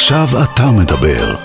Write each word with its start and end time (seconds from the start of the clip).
עכשיו 0.00 0.28
אתה 0.42 0.70
מדבר. 0.70 1.36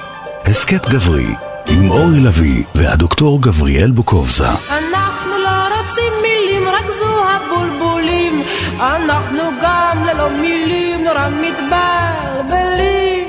הסכת 0.46 0.90
גברי, 0.90 1.36
עם 1.68 1.92
אורי 1.92 2.20
לביא 2.20 2.64
והדוקטור 2.76 3.42
גבריאל 3.42 3.92
בוקובזה. 3.92 4.50
אנחנו 4.50 5.32
לא 5.44 5.68
רוצים 5.68 6.14
מילים, 6.22 6.68
רק 6.68 6.86
זו 7.00 7.24
הבולבולים. 7.30 8.44
אנחנו 8.80 9.44
גם 9.62 10.04
ללא 10.06 10.30
מילים 10.42 11.04
נורא 11.04 11.30
מתבלבלים. 11.30 13.28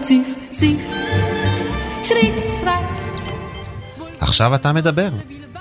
ציף 0.00 0.26
ציף, 0.50 0.92
שריק 2.02 2.34
שרק. 2.60 2.80
עכשיו 4.20 4.54
אתה 4.54 4.72
מדבר. 4.72 5.10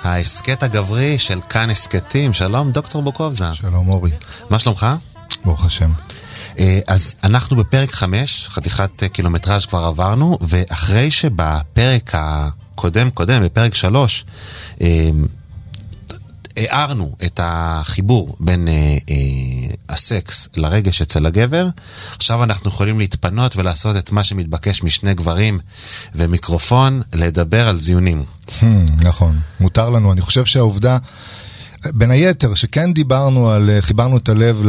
ההסכת 0.03 0.63
הגברי 0.63 1.20
של 1.20 1.39
כאן 1.49 1.70
הסכתים. 1.70 2.34
שלום, 2.34 2.71
דוקטור 2.71 3.02
בוקובזה. 3.02 3.53
שלום 3.53 3.89
אורי, 3.89 4.12
מה 4.49 4.59
שלומך? 4.59 4.88
ברוך 5.45 5.66
השם. 5.66 5.91
אה, 6.59 6.79
אז 6.87 7.15
אנחנו 7.23 7.55
בפרק 7.55 7.91
5, 7.91 8.47
חתיכת 8.49 9.03
אה, 9.03 9.09
קילומטראז' 9.09 9.65
כבר 9.65 9.83
עברנו, 9.83 10.37
ואחרי 10.41 11.11
שבפרק 11.11 12.11
הקודם 12.13 13.09
קודם, 13.09 13.43
בפרק 13.43 13.75
3, 13.75 14.25
הארנו 16.57 17.15
את 17.25 17.39
החיבור 17.43 18.35
בין 18.39 18.67
אה, 18.67 18.73
אה, 19.09 19.15
הסקס 19.89 20.49
לרגש 20.55 21.01
אצל 21.01 21.25
הגבר, 21.25 21.67
עכשיו 22.15 22.43
אנחנו 22.43 22.69
יכולים 22.69 22.99
להתפנות 22.99 23.55
ולעשות 23.55 23.95
את 23.95 24.11
מה 24.11 24.23
שמתבקש 24.23 24.83
משני 24.83 25.13
גברים 25.13 25.59
ומיקרופון, 26.15 27.02
לדבר 27.13 27.67
על 27.67 27.79
זיונים. 27.79 28.23
Hmm, 28.47 28.63
נכון, 29.03 29.39
מותר 29.59 29.89
לנו. 29.89 30.11
אני 30.11 30.21
חושב 30.21 30.45
שהעובדה, 30.45 30.97
בין 31.85 32.12
היתר, 32.12 32.53
שכן 32.53 32.94
דיברנו 32.94 33.49
על, 33.49 33.70
אה, 33.70 33.81
חיברנו 33.81 34.17
את 34.17 34.30
הלב 34.30 34.62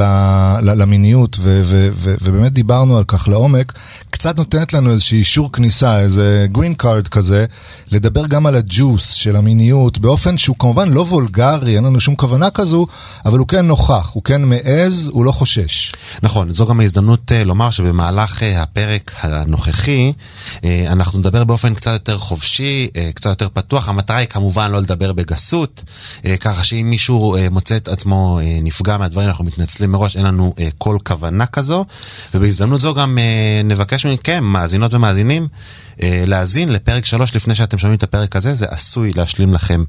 למיניות, 0.62 1.36
ו- 1.40 1.62
ו- 1.64 1.88
ו- 1.94 2.14
ובאמת 2.22 2.52
דיברנו 2.52 2.98
על 2.98 3.04
כך 3.04 3.28
לעומק, 3.28 3.72
קצת 4.10 4.36
נותנת 4.36 4.72
לנו 4.72 4.92
איזשהו 4.92 5.16
אישור 5.16 5.52
כניסה, 5.52 6.00
איזה 6.00 6.46
green 6.52 6.74
card 6.74 7.08
כזה, 7.08 7.46
לדבר 7.90 8.26
גם 8.26 8.46
על 8.46 8.56
הג'וס 8.56 9.12
של 9.12 9.36
המיניות, 9.36 9.98
באופן 9.98 10.38
שהוא 10.38 10.56
כמובן 10.58 10.88
לא 10.88 11.00
וולגרי, 11.00 11.76
אין 11.76 11.84
לנו 11.84 12.00
שום 12.00 12.16
כוונה 12.16 12.50
כזו, 12.50 12.86
אבל 13.24 13.38
הוא 13.38 13.48
כן 13.48 13.66
נוכח, 13.66 14.10
הוא 14.12 14.22
כן 14.22 14.42
מעז, 14.44 15.08
הוא 15.12 15.24
לא 15.24 15.32
חושש. 15.32 15.92
נכון, 16.22 16.52
זו 16.52 16.66
גם 16.66 16.80
ההזדמנות 16.80 17.32
אה, 17.32 17.44
לומר 17.44 17.70
שבמהלך 17.70 18.42
אה, 18.42 18.62
הפרק 18.62 19.14
הנוכחי 19.20 20.12
אנחנו 20.86 21.18
נדבר 21.18 21.44
באופן 21.44 21.74
קצת 21.74 21.92
יותר 21.92 22.18
חופשי, 22.18 22.88
קצת 23.14 23.30
יותר 23.30 23.48
פתוח. 23.52 23.88
המטרה 23.88 24.16
היא 24.16 24.28
כמובן 24.28 24.70
לא 24.70 24.80
לדבר 24.80 25.12
בגסות, 25.12 25.84
ככה 26.40 26.64
שאם 26.64 26.86
מישהו 26.90 27.01
אה, 27.10 27.50
מוצא 27.50 27.76
את 27.76 27.88
עצמו 27.88 28.40
אה, 28.42 28.58
נפגע 28.62 28.96
מהדברים, 28.96 29.28
אנחנו 29.28 29.44
מתנצלים 29.44 29.92
מראש, 29.92 30.16
אין 30.16 30.24
לנו 30.24 30.54
אה, 30.60 30.68
כל 30.78 30.98
כוונה 31.04 31.46
כזו. 31.46 31.84
ובהזדמנות 32.34 32.80
זו 32.80 32.94
גם 32.94 33.18
אה, 33.18 33.60
נבקש 33.64 34.06
מכם, 34.06 34.44
מאזינות 34.44 34.94
ומאזינים, 34.94 35.48
אה, 36.02 36.24
להאזין 36.26 36.68
לפרק 36.72 37.04
3 37.04 37.34
לפני 37.36 37.54
שאתם 37.54 37.78
שומעים 37.78 37.98
את 37.98 38.02
הפרק 38.02 38.36
הזה, 38.36 38.54
זה 38.54 38.66
עשוי 38.68 39.12
להשלים 39.12 39.54
לכם 39.54 39.84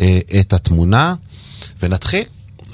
אה, 0.00 0.18
את 0.40 0.52
התמונה. 0.52 1.14
ונתחיל. 1.82 2.24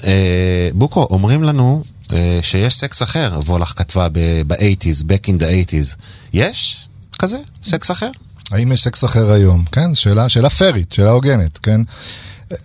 אה, 0.03 0.69
בוקו, 0.73 1.07
אומרים 1.09 1.43
לנו 1.43 1.83
אה, 2.13 2.39
שיש 2.41 2.75
סקס 2.75 3.03
אחר, 3.03 3.39
וולך 3.45 3.73
כתבה 3.75 4.07
ב-80's, 4.47 5.03
back 5.03 5.27
in 5.27 5.41
the 5.41 5.71
80's. 5.71 5.95
יש 6.33 6.87
כזה? 7.19 7.37
סקס 7.63 7.91
אחר? 7.91 8.09
האם 8.51 8.71
יש 8.71 8.83
סקס 8.83 9.05
אחר 9.05 9.31
היום? 9.31 9.65
כן, 9.71 9.95
שאלה, 9.95 10.29
שאלה 10.29 10.49
פיירית, 10.49 10.91
שאלה 10.91 11.11
הוגנת, 11.11 11.57
כן? 11.57 11.81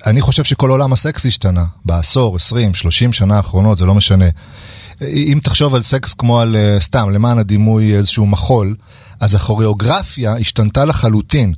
אני 0.07 0.21
חושב 0.21 0.45
שכל 0.45 0.71
עולם 0.71 0.93
הסקס 0.93 1.27
השתנה 1.27 1.65
בעשור, 1.85 2.37
20, 2.37 2.75
30 2.75 3.13
שנה 3.13 3.37
האחרונות, 3.37 3.79
זה 3.79 3.85
לא 3.85 3.95
משנה. 3.95 4.25
אם 5.03 5.39
תחשוב 5.43 5.75
על 5.75 5.83
סקס 5.83 6.15
כמו 6.15 6.41
על, 6.41 6.57
אה, 6.57 6.81
סתם, 6.81 7.11
למען 7.11 7.39
הדימוי 7.39 7.97
איזשהו 7.97 8.27
מחול, 8.27 8.77
אז 9.21 9.35
הכוריאוגרפיה 9.35 10.37
השתנתה 10.37 10.85
לחלוטין. 10.85 11.55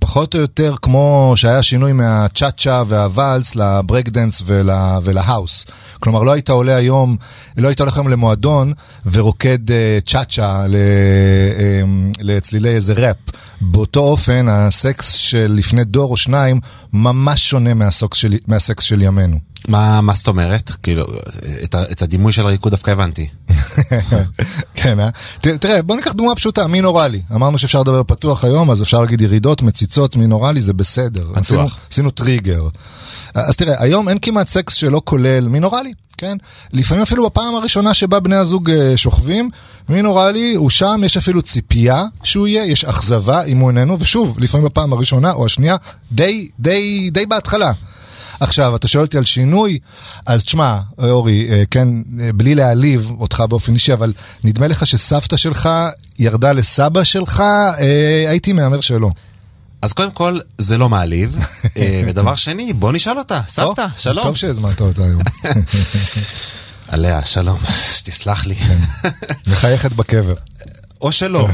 פחות 0.00 0.34
או 0.34 0.40
יותר 0.40 0.74
כמו 0.82 1.32
שהיה 1.36 1.62
שינוי 1.62 1.92
מהצ'אצ'ה 1.92 2.82
והוואלס 2.86 3.56
ל 3.56 3.65
break 3.65 4.08
dance 4.08 4.42
ול, 4.46 4.70
ולה 5.04 5.25
house. 5.25 5.66
כלומר, 6.00 6.22
לא 6.22 6.32
היית 6.32 6.50
עולה 6.50 6.76
היום, 6.76 7.16
לא 7.56 7.68
היית 7.68 7.80
הולך 7.80 7.96
היום 7.96 8.08
למועדון 8.08 8.72
ורוקד 9.12 9.70
אה, 9.70 9.98
צ'אצ'ה 10.06 10.66
ל, 10.68 10.74
אה, 10.74 11.82
לצלילי 12.20 12.68
איזה 12.68 12.92
ראפ. 12.92 13.16
באותו 13.60 14.00
אופן, 14.00 14.46
הסקס 14.48 15.12
של 15.12 15.52
לפני 15.56 15.84
דור 15.84 16.10
או 16.10 16.16
שניים 16.16 16.60
ממש 16.92 17.50
שונה 17.50 17.74
מהסקס 17.74 18.16
של, 18.16 18.34
מהסקס 18.46 18.84
של 18.84 19.02
ימינו. 19.02 19.49
מה, 19.68 20.00
מה 20.00 20.14
זאת 20.14 20.28
אומרת? 20.28 20.70
כאילו, 20.82 21.04
את, 21.64 21.74
את 21.92 22.02
הדימוי 22.02 22.32
של 22.32 22.46
הריקוד 22.46 22.70
דווקא 22.72 22.90
הבנתי. 22.90 23.28
כן, 24.74 25.00
אה? 25.00 25.10
ת- 25.40 25.46
תראה, 25.48 25.82
בוא 25.82 25.96
ניקח 25.96 26.12
דוגמה 26.12 26.34
פשוטה, 26.34 26.66
מין 26.66 26.84
אוראלי. 26.84 27.22
אמרנו 27.34 27.58
שאפשר 27.58 27.80
לדבר 27.80 28.02
פתוח 28.02 28.44
היום, 28.44 28.70
אז 28.70 28.82
אפשר 28.82 29.00
להגיד 29.00 29.20
ירידות, 29.20 29.62
מציצות, 29.62 30.16
מין 30.16 30.32
אוראלי, 30.32 30.62
זה 30.62 30.72
בסדר. 30.72 31.22
פתוח. 31.28 31.36
עשינו, 31.38 31.66
עשינו 31.92 32.10
טריגר. 32.10 32.68
אז 33.34 33.56
תראה, 33.56 33.82
היום 33.82 34.08
אין 34.08 34.18
כמעט 34.22 34.48
סקס 34.48 34.74
שלא 34.74 35.02
כולל 35.04 35.48
מין 35.48 35.64
אוראלי, 35.64 35.92
כן? 36.18 36.36
לפעמים 36.72 37.02
אפילו 37.02 37.26
בפעם 37.26 37.54
הראשונה 37.54 37.94
שבה 37.94 38.20
בני 38.20 38.36
הזוג 38.36 38.70
אה, 38.70 38.96
שוכבים, 38.96 39.50
מין 39.88 40.06
אוראלי, 40.06 40.54
הוא 40.54 40.70
שם, 40.70 41.00
יש 41.04 41.16
אפילו 41.16 41.42
ציפייה 41.42 42.04
שהוא 42.22 42.46
יהיה, 42.48 42.64
יש 42.64 42.84
אכזבה 42.84 43.44
אם 43.44 43.58
הוא 43.58 43.70
איננו, 43.70 43.96
ושוב, 44.00 44.36
לפעמים 44.40 44.66
בפעם 44.66 44.92
הראשונה 44.92 45.32
או 45.32 45.46
השנייה, 45.46 45.76
די, 46.12 46.48
די, 46.60 47.10
די 47.12 47.26
בהתחלה. 47.26 47.72
עכשיו, 48.40 48.76
אתה 48.76 48.88
שואל 48.88 49.04
אותי 49.04 49.18
על 49.18 49.24
שינוי, 49.24 49.78
אז 50.26 50.44
תשמע, 50.44 50.78
אורי, 50.98 51.48
אה, 51.50 51.62
כן, 51.70 51.88
אה, 52.20 52.32
בלי 52.32 52.54
להעליב 52.54 53.12
אותך 53.20 53.40
באופן 53.48 53.74
אישי, 53.74 53.92
אבל 53.92 54.12
נדמה 54.44 54.68
לך 54.68 54.86
שסבתא 54.86 55.36
שלך 55.36 55.68
ירדה 56.18 56.52
לסבא 56.52 57.04
שלך, 57.04 57.40
אה, 57.40 58.24
הייתי 58.28 58.52
מהמר 58.52 58.80
שלא. 58.80 59.10
אז 59.82 59.92
קודם 59.92 60.10
כל, 60.10 60.38
זה 60.58 60.78
לא 60.78 60.88
מעליב. 60.88 61.38
אה, 61.76 62.02
ודבר 62.06 62.34
שני, 62.34 62.72
בוא 62.72 62.92
נשאל 62.92 63.18
אותה. 63.18 63.40
סבתא, 63.48 63.86
שלום. 63.98 64.24
טוב 64.24 64.36
שהזמנת 64.36 64.80
אותה 64.80 65.02
היום. 65.02 65.22
עליה, 66.88 67.24
שלום. 67.24 67.58
שתסלח 67.96 68.46
לי. 68.46 68.54
מחייכת 69.46 69.92
בקבר. 69.92 70.34
או 71.00 71.12
שלא. 71.12 71.48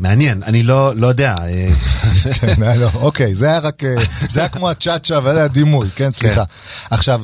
מעניין, 0.03 0.43
אני 0.43 0.63
לא, 0.63 0.97
לא 0.97 1.07
יודע. 1.07 1.35
אה, 1.43 1.69
כן, 2.41 2.79
לא, 2.81 2.89
אוקיי, 2.95 3.35
זה 3.35 3.47
היה 3.47 3.59
רק, 3.59 3.85
אה, 3.85 3.95
זה 4.31 4.41
היה 4.41 4.49
כמו 4.49 4.71
הצ'אצ'ה 4.71 5.19
וזה 5.25 5.45
הדימוי, 5.45 5.89
כן, 5.97 6.11
סליחה. 6.13 6.45
עכשיו, 6.91 7.23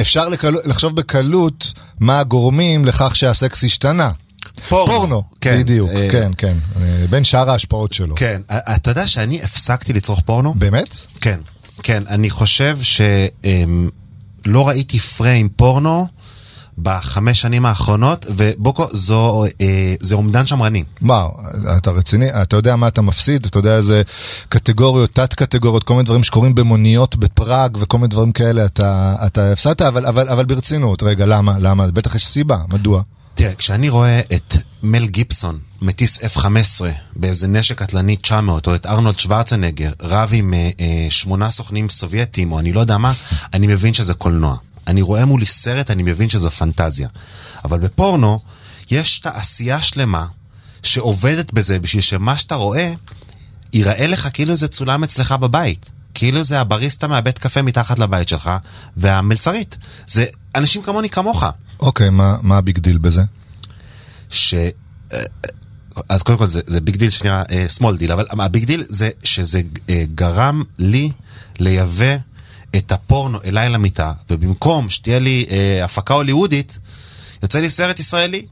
אפשר 0.00 0.28
לקל- 0.28 0.54
לחשוב 0.64 0.96
בקלות 0.96 1.72
מה 2.00 2.20
הגורמים 2.20 2.84
לכך 2.84 3.16
שהסקס 3.16 3.64
השתנה. 3.64 4.10
פורנו. 4.68 4.86
פורנו, 4.92 5.22
כן, 5.40 5.58
בדיוק, 5.60 5.90
אה, 5.90 6.08
כן, 6.10 6.32
כן, 6.38 6.56
בין 7.10 7.24
שאר 7.24 7.50
ההשפעות 7.50 7.92
שלו. 7.92 8.14
כן, 8.16 8.42
אתה 8.50 8.90
יודע 8.90 9.06
שאני 9.06 9.42
הפסקתי 9.42 9.92
לצרוך 9.92 10.20
פורנו? 10.20 10.54
באמת? 10.54 10.88
כן, 11.20 11.40
כן, 11.82 12.02
אני 12.08 12.30
חושב 12.30 12.78
שלא 12.82 14.68
ראיתי 14.68 14.98
פריים 14.98 15.48
פורנו 15.48 16.06
בחמש 16.78 17.40
שנים 17.40 17.66
האחרונות, 17.66 18.26
ובוקו, 18.36 18.86
זו, 18.92 19.44
אה, 19.60 19.94
זה 20.00 20.14
אומדן 20.14 20.46
שמרני. 20.46 20.84
וואו, 21.02 21.36
אתה 21.76 21.90
רציני, 21.90 22.42
אתה 22.42 22.56
יודע 22.56 22.76
מה 22.76 22.88
אתה 22.88 23.02
מפסיד, 23.02 23.46
אתה 23.46 23.58
יודע 23.58 23.76
איזה 23.76 24.02
קטגוריות, 24.48 25.10
תת 25.10 25.34
קטגוריות, 25.34 25.84
כל 25.84 25.94
מיני 25.94 26.04
דברים 26.04 26.24
שקורים 26.24 26.54
במוניות 26.54 27.16
בפראג 27.16 27.76
וכל 27.80 27.98
מיני 27.98 28.08
דברים 28.08 28.32
כאלה, 28.32 28.64
אתה, 28.64 29.14
אתה 29.26 29.52
הפסדת, 29.52 29.82
אבל, 29.82 30.06
אבל, 30.06 30.28
אבל 30.28 30.44
ברצינות, 30.44 31.02
רגע, 31.02 31.26
למה? 31.26 31.56
למה? 31.58 31.86
בטח 31.86 32.14
יש 32.14 32.26
סיבה, 32.26 32.58
מדוע? 32.68 33.02
תראה, 33.34 33.54
כשאני 33.54 33.88
רואה 33.88 34.20
את 34.20 34.56
מל 34.82 35.06
גיבסון 35.06 35.58
מטיס 35.82 36.18
F-15 36.18 36.84
באיזה 37.16 37.48
נשק 37.48 37.78
קטלני 37.78 38.16
900, 38.16 38.66
או 38.66 38.74
את 38.74 38.86
ארנולד 38.86 39.18
שוורצנגר 39.18 39.90
רב 40.02 40.30
עם 40.32 40.54
אה, 40.54 40.70
אה, 40.80 41.06
שמונה 41.10 41.50
סוכנים 41.50 41.88
סובייטים, 41.88 42.52
או 42.52 42.58
אני 42.58 42.72
לא 42.72 42.80
יודע 42.80 42.98
מה, 42.98 43.12
אני 43.54 43.66
מבין 43.66 43.94
שזה 43.94 44.14
קולנוע. 44.14 44.56
אני 44.86 45.02
רואה 45.02 45.24
מולי 45.24 45.46
סרט, 45.46 45.90
אני 45.90 46.02
מבין 46.02 46.28
שזו 46.28 46.50
פנטזיה. 46.50 47.08
אבל 47.64 47.78
בפורנו, 47.78 48.40
יש 48.90 49.18
תעשייה 49.18 49.82
שלמה 49.82 50.26
שעובדת 50.82 51.52
בזה 51.52 51.78
בשביל 51.78 52.02
שמה 52.02 52.38
שאתה 52.38 52.54
רואה, 52.54 52.92
ייראה 53.72 54.06
לך 54.06 54.28
כאילו 54.32 54.56
זה 54.56 54.68
צולם 54.68 55.04
אצלך 55.04 55.32
בבית. 55.32 55.90
כאילו 56.14 56.44
זה 56.44 56.60
הבריסטה 56.60 57.08
מהבית 57.08 57.38
קפה 57.38 57.62
מתחת 57.62 57.98
לבית 57.98 58.28
שלך, 58.28 58.50
והמלצרית. 58.96 59.76
זה 60.06 60.24
אנשים 60.54 60.82
כמוני 60.82 61.10
כמוך. 61.10 61.44
אוקיי, 61.80 62.10
מה, 62.10 62.36
מה 62.42 62.58
ה 62.58 62.63
big 62.63 62.78
deal 62.78 62.98
בזה? 62.98 63.22
ש... 64.30 64.54
אה, 65.12 65.22
אז 66.08 66.22
קודם 66.22 66.38
כל 66.38 66.46
זה, 66.46 66.60
זה 66.66 66.80
big 66.80 66.96
deal 66.96 67.10
אה, 67.24 67.66
small 67.78 67.96
deal, 67.98 68.12
אבל 68.12 68.26
ה 68.30 68.39
big 68.39 68.64
deal 68.64 68.84
זה 68.88 69.10
שזה 69.22 69.60
אה, 69.90 70.04
גרם 70.14 70.62
לי 70.78 71.12
לייבא 71.58 72.16
את 72.76 72.92
הפורנו 72.92 73.38
אליי 73.44 73.68
למיטה, 73.68 74.12
ובמקום 74.30 74.90
שתהיה 74.90 75.18
לי 75.18 75.46
אה, 75.50 75.84
הפקה 75.84 76.14
הוליוודית, 76.14 76.78
יוצא 77.42 77.60
לי 77.60 77.70
סרט 77.70 78.00
ישראלי, 78.00 78.46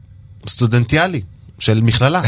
סטודנטיאלי. 0.48 1.22
של 1.58 1.80
מכללה. 1.80 2.22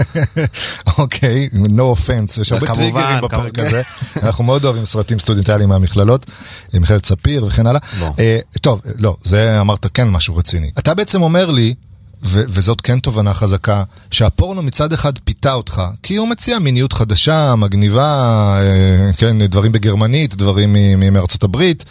אוקיי, 0.98 1.48
no 1.54 1.80
offense, 1.80 2.40
יש 2.40 2.52
הרבה 2.52 2.66
טריגרים 2.66 3.20
בפרק. 3.22 3.58
הזה. 3.58 3.82
אנחנו 4.22 4.44
מאוד 4.44 4.64
אוהבים 4.64 4.84
סרטים 4.84 5.18
סטודנטיאליים 5.18 5.68
מהמכללות, 5.68 6.26
מכללת 6.74 7.06
ספיר 7.06 7.44
וכן 7.44 7.66
הלאה. 7.66 7.80
לא. 8.00 8.10
אה, 8.18 8.38
טוב, 8.60 8.80
לא, 8.98 9.16
זה 9.24 9.60
אמרת 9.60 9.86
כן 9.94 10.08
משהו 10.08 10.36
רציני. 10.36 10.70
אתה 10.78 10.94
בעצם 10.94 11.22
אומר 11.22 11.50
לי, 11.50 11.74
ו- 12.24 12.44
וזאת 12.48 12.80
כן 12.80 12.98
תובנה 12.98 13.34
חזקה, 13.34 13.84
שהפורנו 14.10 14.62
מצד 14.62 14.92
אחד 14.92 15.18
פיתה 15.18 15.52
אותך, 15.52 15.82
כי 16.02 16.16
הוא 16.16 16.28
מציע 16.28 16.58
מיניות 16.58 16.92
חדשה, 16.92 17.54
מגניבה, 17.56 18.04
אה, 18.60 19.12
כן, 19.16 19.46
דברים 19.46 19.72
בגרמנית, 19.72 20.34
דברים 20.34 20.76
מארצות 21.12 21.42
הברית, 21.42 21.84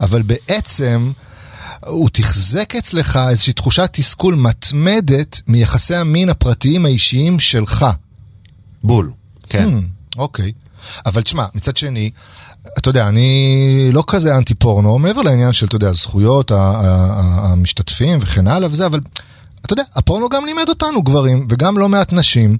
אבל 0.00 0.22
בעצם... 0.22 1.12
הוא 1.86 2.08
תחזק 2.12 2.74
אצלך 2.76 3.18
איזושהי 3.28 3.52
תחושת 3.52 3.90
תסכול 3.92 4.34
מתמדת 4.34 5.40
מיחסי 5.46 5.94
המין 5.94 6.28
הפרטיים 6.28 6.84
האישיים 6.84 7.40
שלך. 7.40 7.86
בול. 8.82 9.10
כן. 9.48 9.68
Hmm, 9.68 10.18
אוקיי. 10.18 10.52
אבל 11.06 11.22
תשמע, 11.22 11.46
מצד 11.54 11.76
שני, 11.76 12.10
אתה 12.78 12.88
יודע, 12.88 13.08
אני 13.08 13.90
לא 13.92 14.04
כזה 14.06 14.36
אנטי 14.36 14.54
פורנו, 14.54 14.98
מעבר 14.98 15.22
לעניין 15.22 15.52
של, 15.52 15.66
אתה 15.66 15.76
יודע, 15.76 15.92
זכויות 15.92 16.52
המשתתפים 16.54 18.18
וכן 18.22 18.46
הלאה 18.46 18.68
וזה, 18.72 18.86
אבל 18.86 19.00
אתה 19.66 19.72
יודע, 19.72 19.82
הפורנו 19.96 20.28
גם 20.28 20.46
לימד 20.46 20.68
אותנו 20.68 21.02
גברים, 21.02 21.46
וגם 21.50 21.78
לא 21.78 21.88
מעט 21.88 22.12
נשים, 22.12 22.56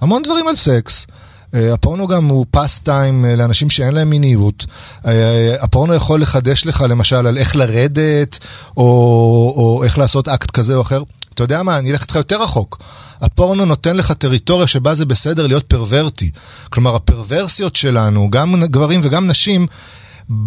המון 0.00 0.22
דברים 0.22 0.48
על 0.48 0.56
סקס. 0.56 1.06
אה, 1.54 1.74
הפורנו 1.74 2.06
גם 2.06 2.24
הוא 2.24 2.46
פס 2.50 2.80
טיים 2.80 3.24
לאנשים 3.24 3.70
שאין 3.70 3.94
להם 3.94 4.10
מיניות. 4.10 4.66
אה, 5.06 5.56
הפורנו 5.60 5.94
יכול 5.94 6.22
לחדש 6.22 6.66
לך 6.66 6.84
למשל 6.88 7.26
על 7.26 7.38
איך 7.38 7.56
לרדת, 7.56 8.38
או, 8.76 8.84
או 9.56 9.84
איך 9.84 9.98
לעשות 9.98 10.28
אקט 10.28 10.50
כזה 10.50 10.76
או 10.76 10.80
אחר. 10.80 11.02
אתה 11.34 11.42
יודע 11.42 11.62
מה, 11.62 11.78
אני 11.78 11.90
אלך 11.92 12.02
איתך 12.02 12.16
יותר 12.16 12.42
רחוק. 12.42 12.78
הפורנו 13.20 13.64
נותן 13.64 13.96
לך 13.96 14.12
טריטוריה 14.12 14.66
שבה 14.66 14.94
זה 14.94 15.04
בסדר 15.04 15.46
להיות 15.46 15.64
פרוורטי. 15.64 16.30
כלומר, 16.70 16.94
הפרוורסיות 16.94 17.76
שלנו, 17.76 18.30
גם 18.30 18.64
גברים 18.64 19.00
וגם 19.04 19.26
נשים, 19.26 19.66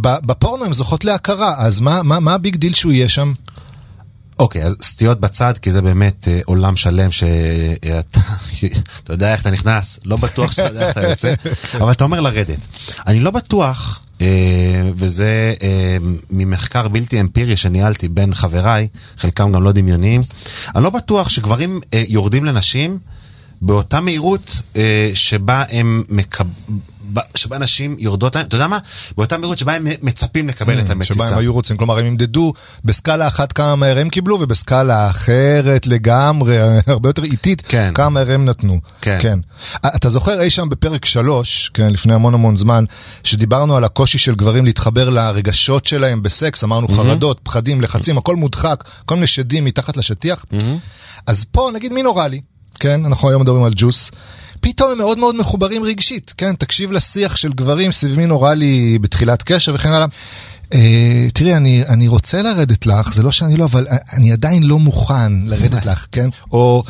בפורנו 0.02 0.66
הן 0.66 0.74
זוכות 0.74 1.06
להכרה, 1.06 1.56
אז 1.58 1.82
מה, 1.82 2.04
מה, 2.04 2.20
מה 2.20 2.34
ה 2.34 2.39
big 2.39 2.56
deal 2.56 2.74
שהוא 2.74 2.92
יהיה 2.92 3.10
שם? 3.10 3.34
אוקיי, 4.40 4.64
אז 4.64 4.76
סטיות 4.82 5.20
בצד, 5.20 5.54
כי 5.58 5.72
זה 5.72 5.82
באמת 5.82 6.28
אה, 6.28 6.40
עולם 6.46 6.76
שלם 6.76 7.12
שאתה 7.12 8.20
אתה 9.04 9.14
יודע 9.14 9.32
איך 9.32 9.42
אתה 9.42 9.52
נכנס, 9.52 10.00
לא 10.06 10.18
בטוח 10.18 10.52
שאתה 10.52 10.68
יודע 10.68 10.88
איך 10.88 10.98
אתה 10.98 11.10
יוצא, 11.10 11.34
אבל 11.82 11.92
אתה 11.92 12.04
אומר 12.04 12.22
לרדת. 12.22 12.60
אני 13.08 13.20
לא 13.20 13.32
בטוח, 13.32 14.02
אה, 14.22 14.92
וזה 14.96 15.54
אה, 15.64 15.98
ממחקר 16.32 16.88
בלתי 16.88 17.22
אמפירי 17.22 17.58
שניהלתי 17.58 18.08
בין 18.08 18.34
חבריי, 18.34 18.88
חלקם 19.18 19.52
גם 19.52 19.64
לא 19.64 19.72
דמיוניים, 19.72 20.22
אני 20.76 20.84
לא 20.84 20.90
בטוח 20.90 21.30
שגברים 21.30 21.80
אה, 21.94 22.04
יורדים 22.08 22.46
לנשים 22.46 23.00
באותה 23.62 24.02
מהירות 24.02 24.62
אה, 24.76 25.12
שבה 25.14 25.64
הם 25.70 26.04
מקב... 26.10 26.46
שבה 27.36 27.58
נשים 27.58 27.96
יורדות 28.00 28.36
להם, 28.36 28.46
אתה 28.46 28.56
יודע 28.56 28.68
מה? 28.68 28.78
באותה 29.18 29.38
מהירות 29.38 29.60
שבה 29.60 29.76
הם 29.76 29.88
מצפים 30.02 30.48
לקבל 30.48 30.80
את 30.80 30.90
המציצה. 30.90 31.14
שבה 31.14 31.28
הם 31.30 31.38
היו 31.38 31.54
רוצים, 31.54 31.78
כלומר 31.78 32.00
הם 32.00 32.06
ימדדו 32.06 32.54
בסקאלה 32.86 33.28
אחת 33.28 33.52
כמה 33.54 33.76
מהר 33.76 34.00
הם 34.00 34.10
קיבלו 34.10 34.38
ובסקאלה 34.42 35.10
אחרת 35.10 35.88
לגמרי, 35.88 36.58
הרבה 36.88 37.10
יותר 37.10 37.24
איטית, 37.24 37.62
כן. 37.68 37.92
כמה 37.96 38.10
מהר 38.10 38.32
הם 38.32 38.46
נתנו. 38.46 38.80
כן. 39.02 39.18
כן. 39.22 39.40
אתה 39.96 40.10
זוכר 40.10 40.42
אי 40.42 40.50
שם 40.50 40.70
בפרק 40.70 41.06
שלוש, 41.06 41.72
כן, 41.74 41.94
לפני 41.94 42.14
המון 42.14 42.34
המון 42.34 42.58
זמן, 42.58 42.84
שדיברנו 43.24 43.78
על 43.78 43.84
הקושי 43.84 44.18
של 44.18 44.36
גברים 44.36 44.66
להתחבר 44.66 45.10
לרגשות 45.10 45.86
שלהם 45.86 46.24
בסקס, 46.24 46.64
אמרנו 46.64 46.88
חרדות, 46.88 47.40
פחדים, 47.44 47.82
לחצים, 47.82 48.18
הכל 48.18 48.36
מודחק, 48.36 48.84
כל 49.06 49.16
מיני 49.16 49.28
שדים 49.28 49.66
מתחת 49.66 49.98
לשטיח. 49.98 50.46
אז 51.28 51.46
פה 51.52 51.70
נגיד 51.74 51.94
מין 51.94 52.06
אוראלי, 52.06 52.42
כן, 52.80 53.06
אנחנו 53.06 53.30
היום 53.30 53.42
מדברים 53.42 53.64
על 53.64 53.74
ג'וס. 53.76 54.12
פתאום 54.60 54.92
הם 54.92 54.98
מאוד 54.98 55.18
מאוד 55.18 55.36
מחוברים 55.36 55.84
רגשית, 55.84 56.34
כן? 56.38 56.56
תקשיב 56.56 56.92
לשיח 56.92 57.36
של 57.36 57.54
גברים 57.54 57.92
סביב 57.92 58.18
מין 58.18 58.32
אוראלי 58.32 58.98
בתחילת 59.02 59.44
קשר 59.44 59.76
וכן 59.76 59.92
הלאה. 59.92 60.08
אה, 60.74 61.28
תראי, 61.34 61.56
אני, 61.56 61.84
אני 61.88 62.08
רוצה 62.08 62.42
לרדת 62.42 62.86
לך, 62.86 63.14
זה 63.14 63.24
לא 63.24 63.32
שאני 63.32 63.58
לא, 63.58 63.66
אבל 63.66 63.88
אני 64.14 64.32
עדיין 64.32 64.64
לא 64.64 64.80
מוכן 64.80 65.34
לרדת 65.46 65.86
לך, 65.86 66.06
כן? 66.12 66.30
או... 66.52 66.84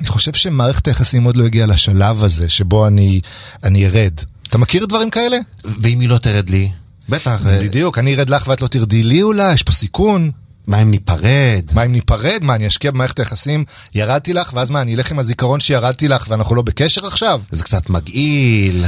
אני 0.00 0.08
חושב 0.08 0.32
שמערכת 0.32 0.88
היחסים 0.88 1.24
עוד 1.24 1.36
לא 1.36 1.44
הגיעה 1.44 1.66
לשלב 1.66 2.24
הזה 2.24 2.48
שבו 2.48 2.86
אני, 2.86 3.20
אני 3.64 3.86
ארד. 3.86 4.12
אתה 4.48 4.58
מכיר 4.58 4.86
דברים 4.86 5.10
כאלה? 5.10 5.38
ואם 5.64 6.00
היא 6.00 6.08
לא 6.08 6.18
תרד 6.18 6.50
לי? 6.50 6.70
בטח. 7.08 7.40
בדיוק, 7.44 7.98
אני 7.98 8.14
ארד 8.14 8.30
לך 8.30 8.48
ואת 8.48 8.62
לא 8.62 8.66
תרדי 8.66 9.02
לי 9.02 9.22
אולי, 9.22 9.54
יש 9.54 9.62
פה 9.62 9.72
סיכון. 9.72 10.30
מה 10.66 10.82
אם 10.82 10.90
ניפרד? 10.90 11.62
מה 11.72 11.82
אם 11.82 11.92
ניפרד? 11.92 12.38
מה, 12.42 12.54
אני 12.54 12.66
אשקיע 12.66 12.90
במערכת 12.90 13.18
היחסים? 13.18 13.64
ירדתי 13.94 14.32
לך, 14.32 14.50
ואז 14.54 14.70
מה, 14.70 14.80
אני 14.80 14.94
אלך 14.94 15.10
עם 15.10 15.18
הזיכרון 15.18 15.60
שירדתי 15.60 16.08
לך 16.08 16.26
ואנחנו 16.28 16.54
לא 16.54 16.62
בקשר 16.62 17.06
עכשיו? 17.06 17.40
זה 17.50 17.64
קצת 17.64 17.90
מגעיל. 17.90 18.84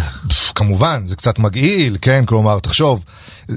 כמובן, 0.55 1.07
זה 1.07 1.17
קצת 1.17 1.39
מגעיל, 1.39 1.97
כן, 2.01 2.25
כלומר, 2.27 2.59
תחשוב, 2.59 3.05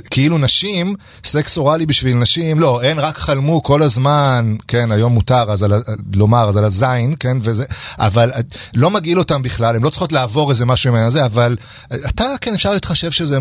כאילו 0.09 0.37
נשים, 0.37 0.95
סקס 1.25 1.57
אוראלי 1.57 1.85
בשביל 1.85 2.17
נשים, 2.17 2.59
לא, 2.59 2.83
הן 2.83 2.99
רק 2.99 3.17
חלמו 3.17 3.63
כל 3.63 3.81
הזמן, 3.81 4.55
כן, 4.67 4.91
היום 4.91 5.13
מותר 5.13 5.51
אז 5.51 5.63
על, 5.63 5.73
לומר, 6.13 6.49
אז 6.49 6.57
על 6.57 6.63
הזין, 6.63 7.15
כן, 7.19 7.37
וזה, 7.41 7.65
אבל 7.99 8.31
אה, 8.31 8.39
לא 8.73 8.91
מגעיל 8.91 9.19
אותם 9.19 9.41
בכלל, 9.41 9.75
הן 9.75 9.81
לא 9.81 9.89
צריכות 9.89 10.11
לעבור 10.11 10.49
איזה 10.49 10.65
משהו 10.65 10.91
ממנו 10.91 11.11
זה, 11.11 11.25
אבל 11.25 11.57
אה, 11.91 11.97
אתה, 12.09 12.25
כן, 12.41 12.53
אפשר 12.53 12.73
להתחשב 12.73 13.11
שזה, 13.11 13.37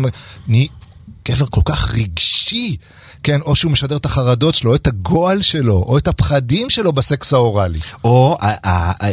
אני 0.49 0.67
גבר 1.31 1.45
כל 1.45 1.61
כך 1.65 1.93
רגשי. 1.93 2.77
כן, 3.23 3.41
או 3.41 3.55
שהוא 3.55 3.71
משדר 3.71 3.97
את 3.97 4.05
החרדות 4.05 4.55
שלו, 4.55 4.71
או 4.71 4.75
את 4.75 4.87
הגועל 4.87 5.41
שלו, 5.41 5.83
או 5.87 5.97
את 5.97 6.07
הפחדים 6.07 6.69
שלו 6.69 6.93
בסקס 6.93 7.33
האוראלי. 7.33 7.79
או 8.03 8.37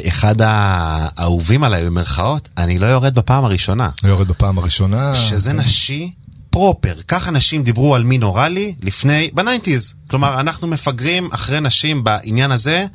אחד 0.08 0.34
האהובים 0.38 1.64
עליי 1.64 1.84
במרכאות, 1.84 2.48
אני 2.58 2.78
לא 2.78 2.86
יורד 2.86 3.14
בפעם 3.14 3.44
הראשונה. 3.44 3.90
הוא 4.02 4.08
יורד 4.10 4.28
בפעם 4.28 4.58
הראשונה. 4.58 5.14
שזה 5.14 5.52
נשי 5.52 6.12
proper. 6.50 6.94
ככה 7.08 7.30
נשים 7.30 7.62
דיברו 7.62 7.94
על 7.94 8.04
מין 8.04 8.22
אוראלי 8.22 8.74
לפני, 8.82 9.30
ב 9.34 9.40
nineties. 9.40 9.94
כלומר, 10.10 10.40
אנחנו 10.40 10.66
מפגרים 10.66 11.28
אחרי 11.32 11.60
נשים 11.60 12.04
בעניין 12.04 12.50
הזה, 12.50 12.86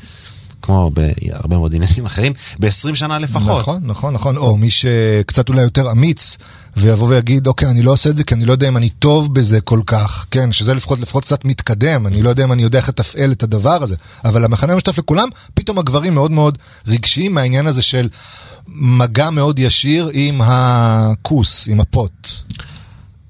כמו 0.64 0.92
בהרבה 0.92 1.58
מאוד 1.58 1.76
עניינים 1.76 2.06
אחרים, 2.06 2.34
ב-20 2.60 2.96
שנה 2.96 3.20
לפחות. 3.20 3.60
נכון, 3.60 3.82
נכון, 3.84 4.14
נכון. 4.14 4.38
או 4.38 4.58
מי 4.58 4.70
שקצת 4.70 5.50
אולי 5.50 5.62
יותר 5.62 5.92
אמיץ, 5.92 6.38
ויבוא 6.78 7.08
ויגיד, 7.08 7.48
אוקיי, 7.48 7.70
אני 7.70 7.82
לא 7.82 7.92
עושה 7.92 8.10
את 8.10 8.16
זה 8.16 8.24
כי 8.24 8.34
אני 8.34 8.46
לא 8.46 8.52
יודע 8.52 8.68
אם 8.68 8.78
אני 8.78 8.90
טוב 8.90 9.34
בזה 9.34 9.62
כל 9.62 9.82
כך. 9.86 10.26
כן, 10.32 10.52
שזה 10.52 10.74
לפחות, 10.74 11.00
לפחות 11.00 11.26
קצת 11.26 11.46
מתקדם, 11.46 12.08
אני 12.08 12.22
לא 12.22 12.30
יודע 12.30 12.44
אם 12.44 12.52
אני 12.52 12.64
יודע 12.64 12.80
איך 12.80 12.90
לתפעל 12.90 13.32
את 13.32 13.44
הדבר 13.44 13.84
הזה. 13.84 13.96
אבל 14.26 14.46
המכנה 14.46 14.74
המשותף 14.74 14.98
לכולם, 14.98 15.30
פתאום 15.54 15.80
הגברים 15.80 16.14
מאוד 16.14 16.32
מאוד 16.32 16.58
רגשיים 16.88 17.34
מהעניין 17.34 17.68
הזה 17.68 17.82
של 17.82 18.10
מגע 18.68 19.30
מאוד 19.30 19.60
ישיר 19.60 20.10
עם 20.14 20.42
הכוס, 20.44 21.68
עם 21.68 21.80
הפוט. 21.80 22.30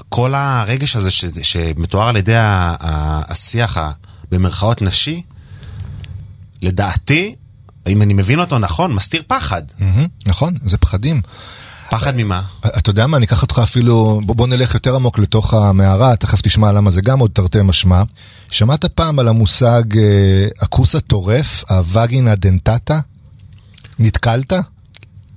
כל 0.10 0.34
הרגש 0.36 0.96
הזה 0.96 1.12
ש, 1.12 1.26
שמתואר 1.42 2.08
על 2.08 2.16
ידי 2.16 2.36
ה, 2.36 2.76
ה, 2.80 3.22
השיח 3.32 3.78
ה, 3.78 3.92
במרכאות 4.32 4.82
נשי, 4.82 5.22
לדעתי, 6.64 7.36
אם 7.88 8.02
אני 8.02 8.14
מבין 8.14 8.40
אותו 8.40 8.60
נכון, 8.60 8.94
מסתיר 8.94 9.22
פחד. 9.28 9.62
נכון, 10.28 10.54
זה 10.66 10.78
פחדים. 10.78 11.22
פחד 11.90 12.14
ממה? 12.18 12.42
אתה 12.68 12.90
יודע 12.90 13.08
מה, 13.08 13.18
אני 13.18 13.26
אקח 13.26 13.42
אותך 13.42 13.62
אפילו, 13.64 14.22
בוא, 14.26 14.36
בוא 14.36 14.48
נלך 14.48 14.74
יותר 14.74 14.96
עמוק 14.96 15.20
לתוך 15.20 15.54
המערה, 15.54 16.16
תכף 16.16 16.42
תשמע 16.42 16.72
למה 16.72 16.92
זה 16.92 17.02
גם 17.02 17.20
עוד 17.20 17.32
תרתי 17.34 17.58
משמע. 17.64 18.04
שמעת 18.52 18.86
פעם 18.86 19.20
על 19.20 19.28
המושג 19.28 19.98
אה, 19.98 20.48
הכוס 20.62 20.96
הטורף, 20.96 21.64
הווגינה 21.70 22.36
דנטטה? 22.36 23.00
נתקלת? 24.00 24.54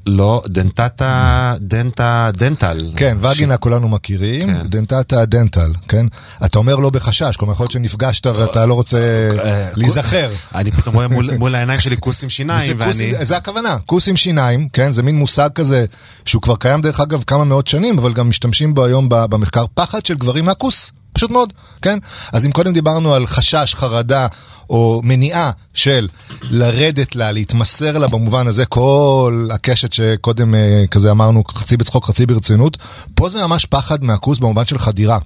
לא, 0.06 0.42
דנטטה, 0.46 1.54
דנטה, 1.60 2.30
דנטל. 2.32 2.92
כן, 2.96 3.16
וגינה 3.20 3.56
כולנו 3.56 3.88
מכירים, 3.88 4.40
כן. 4.40 4.66
דנטטה 4.66 5.24
דנטל, 5.24 5.72
כן? 5.88 6.06
אתה 6.44 6.58
אומר 6.58 6.76
לא 6.76 6.90
בחשש, 6.90 7.36
כלומר 7.36 7.52
יכול 7.52 7.64
להיות 7.64 7.72
שנפגשת 7.72 8.26
ואתה 8.26 8.66
לא 8.66 8.74
רוצה 8.74 8.98
אה, 9.44 9.68
להיזכר. 9.76 10.30
אני 10.54 10.72
פתאום 10.72 10.94
רואה 10.94 11.08
מול, 11.38 11.54
העיניים 11.54 11.80
שלי 11.80 11.96
כוס 11.96 12.22
עם 12.22 12.30
שיניים, 12.30 12.76
ואני... 12.78 13.24
זה 13.24 13.36
הכוונה, 13.36 13.76
כוס 13.86 14.08
עם 14.08 14.16
שיניים, 14.16 14.68
כן? 14.68 14.92
זה 14.92 15.02
מין 15.02 15.16
מושג 15.16 15.50
כזה 15.54 15.84
שהוא 16.24 16.42
כבר 16.42 16.56
קיים 16.56 16.80
דרך 16.80 17.00
אגב 17.00 17.22
כמה 17.26 17.44
מאות 17.44 17.66
שנים, 17.66 17.98
אבל 17.98 18.12
גם 18.12 18.28
משתמשים 18.28 18.74
בו 18.74 18.84
היום 18.84 19.06
במחקר 19.08 19.64
פחד 19.74 20.06
של 20.06 20.14
גברים 20.14 20.44
מהכוס, 20.44 20.92
פשוט 21.16 21.30
מאוד, 21.30 21.52
כן? 21.82 21.98
אז 22.32 22.46
אם 22.46 22.52
קודם 22.52 22.72
דיברנו 22.72 23.14
על 23.14 23.26
חשש, 23.26 23.74
חרדה 23.74 24.26
או 24.70 25.00
מניעה 25.04 25.50
של 25.74 26.08
לרדת 26.42 27.16
לה, 27.16 27.32
להתמסר 27.32 27.98
לה 27.98 28.08
במובן 28.08 28.46
הזה, 28.46 28.66
כל 28.66 29.48
הקשת 29.52 29.92
שקודם 29.92 30.54
אה, 30.54 30.84
כזה 30.90 31.10
אמרנו 31.10 31.42
חצי 31.48 31.76
בצחוק, 31.76 32.06
חצי 32.06 32.26
ברצינות, 32.26 32.76
פה 33.14 33.28
זה 33.28 33.46
ממש 33.46 33.64
פחד 33.64 34.04
מהכוס 34.04 34.38
במובן 34.38 34.64
של 34.64 34.78
חדירה. 34.78 35.18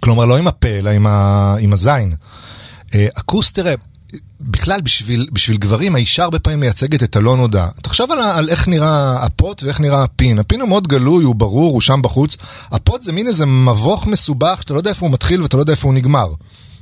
כלומר, 0.00 0.24
לא 0.24 0.36
עם 0.36 0.46
הפה, 0.46 0.68
אלא 0.68 0.90
עם, 0.90 1.06
ה... 1.06 1.54
עם 1.60 1.72
הזין. 1.72 2.14
אה, 2.94 3.06
הכוס, 3.16 3.52
תראה, 3.52 3.74
בכלל, 4.40 4.80
בשביל, 4.80 5.28
בשביל 5.32 5.56
גברים, 5.56 5.94
האישה 5.94 6.22
הרבה 6.22 6.38
פעמים 6.38 6.60
מייצגת 6.60 7.02
את 7.02 7.16
הלא 7.16 7.36
נודע. 7.36 7.66
תחשוב 7.82 8.12
על, 8.12 8.18
על 8.18 8.48
איך 8.48 8.68
נראה 8.68 9.24
הפוט 9.24 9.62
ואיך 9.62 9.80
נראה 9.80 10.02
הפין. 10.02 10.38
הפין 10.38 10.60
הוא 10.60 10.68
מאוד 10.68 10.88
גלוי, 10.88 11.24
הוא 11.24 11.34
ברור, 11.34 11.72
הוא 11.72 11.80
שם 11.80 12.02
בחוץ. 12.02 12.36
הפוט 12.70 13.02
זה 13.02 13.12
מין 13.12 13.26
איזה 13.26 13.46
מבוך 13.46 14.06
מסובך 14.06 14.58
שאתה 14.62 14.74
לא 14.74 14.78
יודע 14.78 14.90
איפה 14.90 15.06
הוא 15.06 15.12
מתחיל 15.12 15.42
ואתה 15.42 15.56
לא 15.56 15.62
יודע 15.62 15.72
איפה 15.72 15.88
הוא 15.88 15.94
נגמר. 15.94 16.26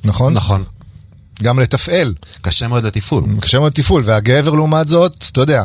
נכון? 0.04 0.34
נכון. 0.34 0.64
גם 1.42 1.58
לתפעל. 1.58 2.14
קשה 2.42 2.68
מאוד 2.68 2.84
לתפעול. 2.84 3.24
קשה 3.40 3.58
מאוד 3.58 3.72
תפעול, 3.72 4.02
והגבר 4.06 4.54
לעומת 4.54 4.88
זאת, 4.88 5.24
אתה 5.32 5.40
יודע, 5.40 5.64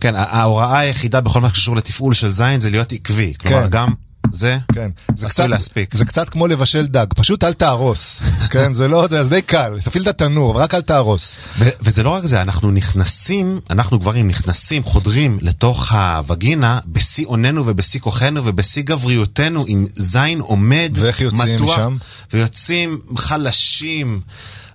כן, 0.00 0.14
ההוראה 0.16 0.78
היחידה 0.78 1.20
בכל 1.20 1.40
מה 1.40 1.48
שקשור 1.48 1.76
לתפעול 1.76 2.14
של 2.14 2.30
זין 2.30 2.60
זה 2.60 2.70
להיות 2.70 2.92
עקבי. 2.92 3.34
כלומר, 3.40 3.62
כן. 3.62 3.70
גם 3.70 3.88
זה 4.32 4.58
כן. 4.74 4.90
זה 5.16 5.26
עשוי 5.26 5.44
קצת- 5.44 5.50
להספיק. 5.50 5.96
זה 5.96 6.04
קצת 6.04 6.28
כמו 6.28 6.46
לבשל 6.46 6.86
דג, 6.86 7.06
פשוט 7.16 7.44
אל 7.44 7.52
תהרוס. 7.52 8.22
כן, 8.52 8.74
זה 8.74 8.88
לא, 8.88 9.06
זה 9.10 9.24
די 9.24 9.42
קל, 9.42 9.80
תפעיל 9.84 10.02
את 10.02 10.08
התנור, 10.08 10.52
אבל 10.52 10.60
רק 10.62 10.74
אל 10.74 10.80
תהרוס. 10.82 11.36
ו- 11.58 11.68
וזה 11.80 12.02
לא 12.02 12.10
רק 12.10 12.24
זה, 12.26 12.42
אנחנו 12.42 12.70
נכנסים, 12.70 13.60
אנחנו 13.70 13.98
גברים 13.98 14.28
נכנסים, 14.28 14.84
חודרים 14.84 15.38
לתוך 15.42 15.92
הווגינה 15.92 16.78
בשיא 16.86 17.26
אוננו 17.26 17.62
ובשיא 17.66 18.00
כוחנו 18.00 18.40
ובשיא 18.44 18.82
גבריותנו 18.82 19.64
עם 19.66 19.86
זין 19.96 20.40
עומד, 20.40 20.90
ואיך 20.94 21.20
יוצאים 21.20 21.54
מתוח, 21.54 21.78
משם? 21.78 21.96
ויוצאים 22.32 22.98
חלשים, 23.16 24.20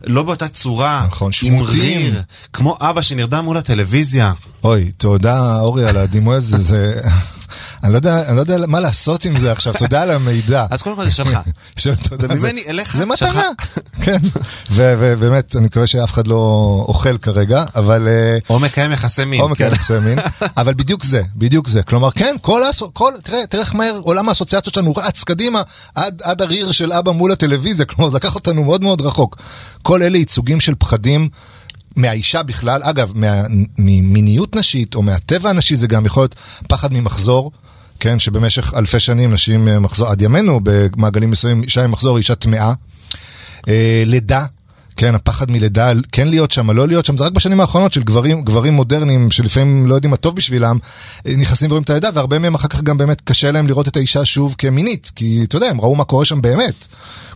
לא 0.03 0.23
באותה 0.23 0.47
צורה, 0.47 1.03
נכון, 1.07 1.31
עם. 1.43 1.61
ריר, 1.61 2.21
כמו 2.53 2.77
אבא 2.81 3.01
שנרדם 3.01 3.45
מול 3.45 3.57
הטלוויזיה. 3.57 4.33
אוי, 4.63 4.91
תודה 4.97 5.59
אורי 5.59 5.89
על 5.89 5.97
הדימוי 5.97 6.35
הזה, 6.35 6.57
זה... 6.57 7.01
אני 7.83 7.91
לא 7.91 7.97
יודע, 7.97 8.27
אני 8.29 8.35
לא 8.35 8.41
יודע 8.41 8.57
מה 8.67 8.79
לעשות 8.79 9.25
עם 9.25 9.39
זה 9.39 9.51
עכשיו, 9.51 9.73
תודה 9.73 10.01
על 10.01 10.11
המידע. 10.11 10.65
אז 10.71 10.81
קודם 10.81 10.95
כל 10.95 11.05
זה 11.05 11.11
שלך. 11.11 11.39
זה 12.19 12.27
ממני 12.27 12.63
אליך, 12.67 12.95
זה. 12.97 13.05
מתנה, 13.05 13.43
כן. 14.03 14.17
ו- 14.71 14.95
ובאמת, 14.99 15.55
אני 15.55 15.65
מקווה 15.65 15.87
שאף 15.87 16.13
אחד 16.13 16.27
לא 16.27 16.35
אוכל 16.87 17.17
כרגע, 17.17 17.65
אבל... 17.75 18.07
אה, 18.07 18.37
או 18.49 18.59
מקיים 18.59 18.91
יחסי 18.91 19.25
מין. 19.25 19.41
עומק 19.41 19.57
כן. 19.57 19.65
היחסי 19.65 19.93
מין, 19.99 20.19
אבל 20.57 20.73
בדיוק 20.73 21.03
זה, 21.03 21.21
בדיוק 21.35 21.67
זה. 21.67 21.83
כלומר, 21.83 22.11
כן, 22.11 22.35
כל, 22.41 22.61
כל 22.93 23.13
תראה, 23.23 23.47
תראה 23.47 23.63
איך 23.63 23.75
מהר 23.75 23.99
עולם 24.03 24.29
האסוציאציות 24.29 24.73
שלנו 24.75 24.93
רץ 24.97 25.23
קדימה 25.23 25.61
עד, 25.95 26.21
עד 26.23 26.41
הריר 26.41 26.71
של 26.71 26.93
אבא 26.93 27.11
מול 27.11 27.31
הטלוויזיה, 27.31 27.85
כלומר, 27.85 28.09
זה 28.09 28.17
לקח 28.17 28.35
אותנו 28.35 28.63
מאוד 28.63 28.81
מאוד 28.81 29.01
רחוק. 29.01 29.35
כל 29.81 30.03
אלה 30.03 30.17
ייצוגים 30.17 30.59
של 30.59 30.73
פחדים. 30.79 31.29
מהאישה 31.95 32.43
בכלל, 32.43 32.81
אגב, 32.83 33.11
מה- 33.15 33.43
ממיניות 33.77 34.55
נשית 34.55 34.95
או 34.95 35.01
מהטבע 35.01 35.49
הנשי 35.49 35.75
זה 35.75 35.87
גם 35.87 36.05
יכול 36.05 36.23
להיות 36.23 36.35
פחד 36.67 36.93
ממחזור, 36.93 37.51
כן, 37.99 38.19
שבמשך 38.19 38.73
אלפי 38.75 38.99
שנים 38.99 39.33
נשים 39.33 39.67
אה, 39.67 39.79
מחזור, 39.79 40.07
עד 40.07 40.21
ימינו 40.21 40.59
במעגלים 40.63 41.31
מסוימים, 41.31 41.63
אישה 41.63 41.83
עם 41.83 41.91
מחזור 41.91 42.17
היא 42.17 42.21
אישה 42.21 42.35
טמאה. 42.35 42.73
אה, 43.67 44.03
לידה, 44.05 44.45
כן, 44.97 45.15
הפחד 45.15 45.51
מלידה, 45.51 45.91
כן 46.11 46.27
להיות 46.27 46.51
שם, 46.51 46.71
לא 46.71 46.87
להיות 46.87 47.05
שם, 47.05 47.17
זה 47.17 47.23
רק 47.23 47.31
בשנים 47.31 47.61
האחרונות 47.61 47.93
של 47.93 48.03
גברים, 48.03 48.41
גברים 48.41 48.73
מודרניים 48.73 49.31
שלפעמים 49.31 49.87
לא 49.87 49.95
יודעים 49.95 50.11
מה 50.11 50.17
טוב 50.17 50.35
בשבילם, 50.35 50.77
אה, 51.27 51.35
נכנסים 51.37 51.67
ורואים 51.67 51.83
את 51.83 51.89
הלידה, 51.89 52.09
והרבה 52.13 52.39
מהם 52.39 52.55
אחר 52.55 52.67
כך 52.67 52.81
גם 52.81 52.97
באמת 52.97 53.21
קשה 53.21 53.51
להם 53.51 53.67
לראות 53.67 53.87
את 53.87 53.97
האישה 53.97 54.25
שוב 54.25 54.55
כמינית, 54.57 55.11
כי 55.15 55.43
אתה 55.47 55.57
יודע, 55.57 55.67
הם 55.67 55.81
ראו 55.81 55.95
מה 55.95 56.03
קורה 56.03 56.25
שם 56.25 56.41
באמת. 56.41 56.87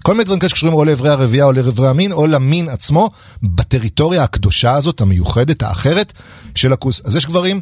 כל 0.01 0.12
מיני 0.12 0.24
דברים 0.24 0.39
כאלה 0.39 0.50
שקשורים 0.50 0.75
או 0.75 0.86
לאיברי 0.86 1.10
הרבייה 1.10 1.46
או 1.46 1.51
לאיברי 1.51 1.88
המין, 1.88 2.12
או 2.12 2.27
למין 2.27 2.70
עצמו, 2.70 3.10
בטריטוריה 3.43 4.24
הקדושה 4.24 4.72
הזאת, 4.72 5.01
המיוחדת, 5.01 5.63
האחרת, 5.63 6.13
של 6.55 6.74
הכוס. 6.74 7.01
אז 7.05 7.15
יש 7.15 7.25
גברים 7.25 7.62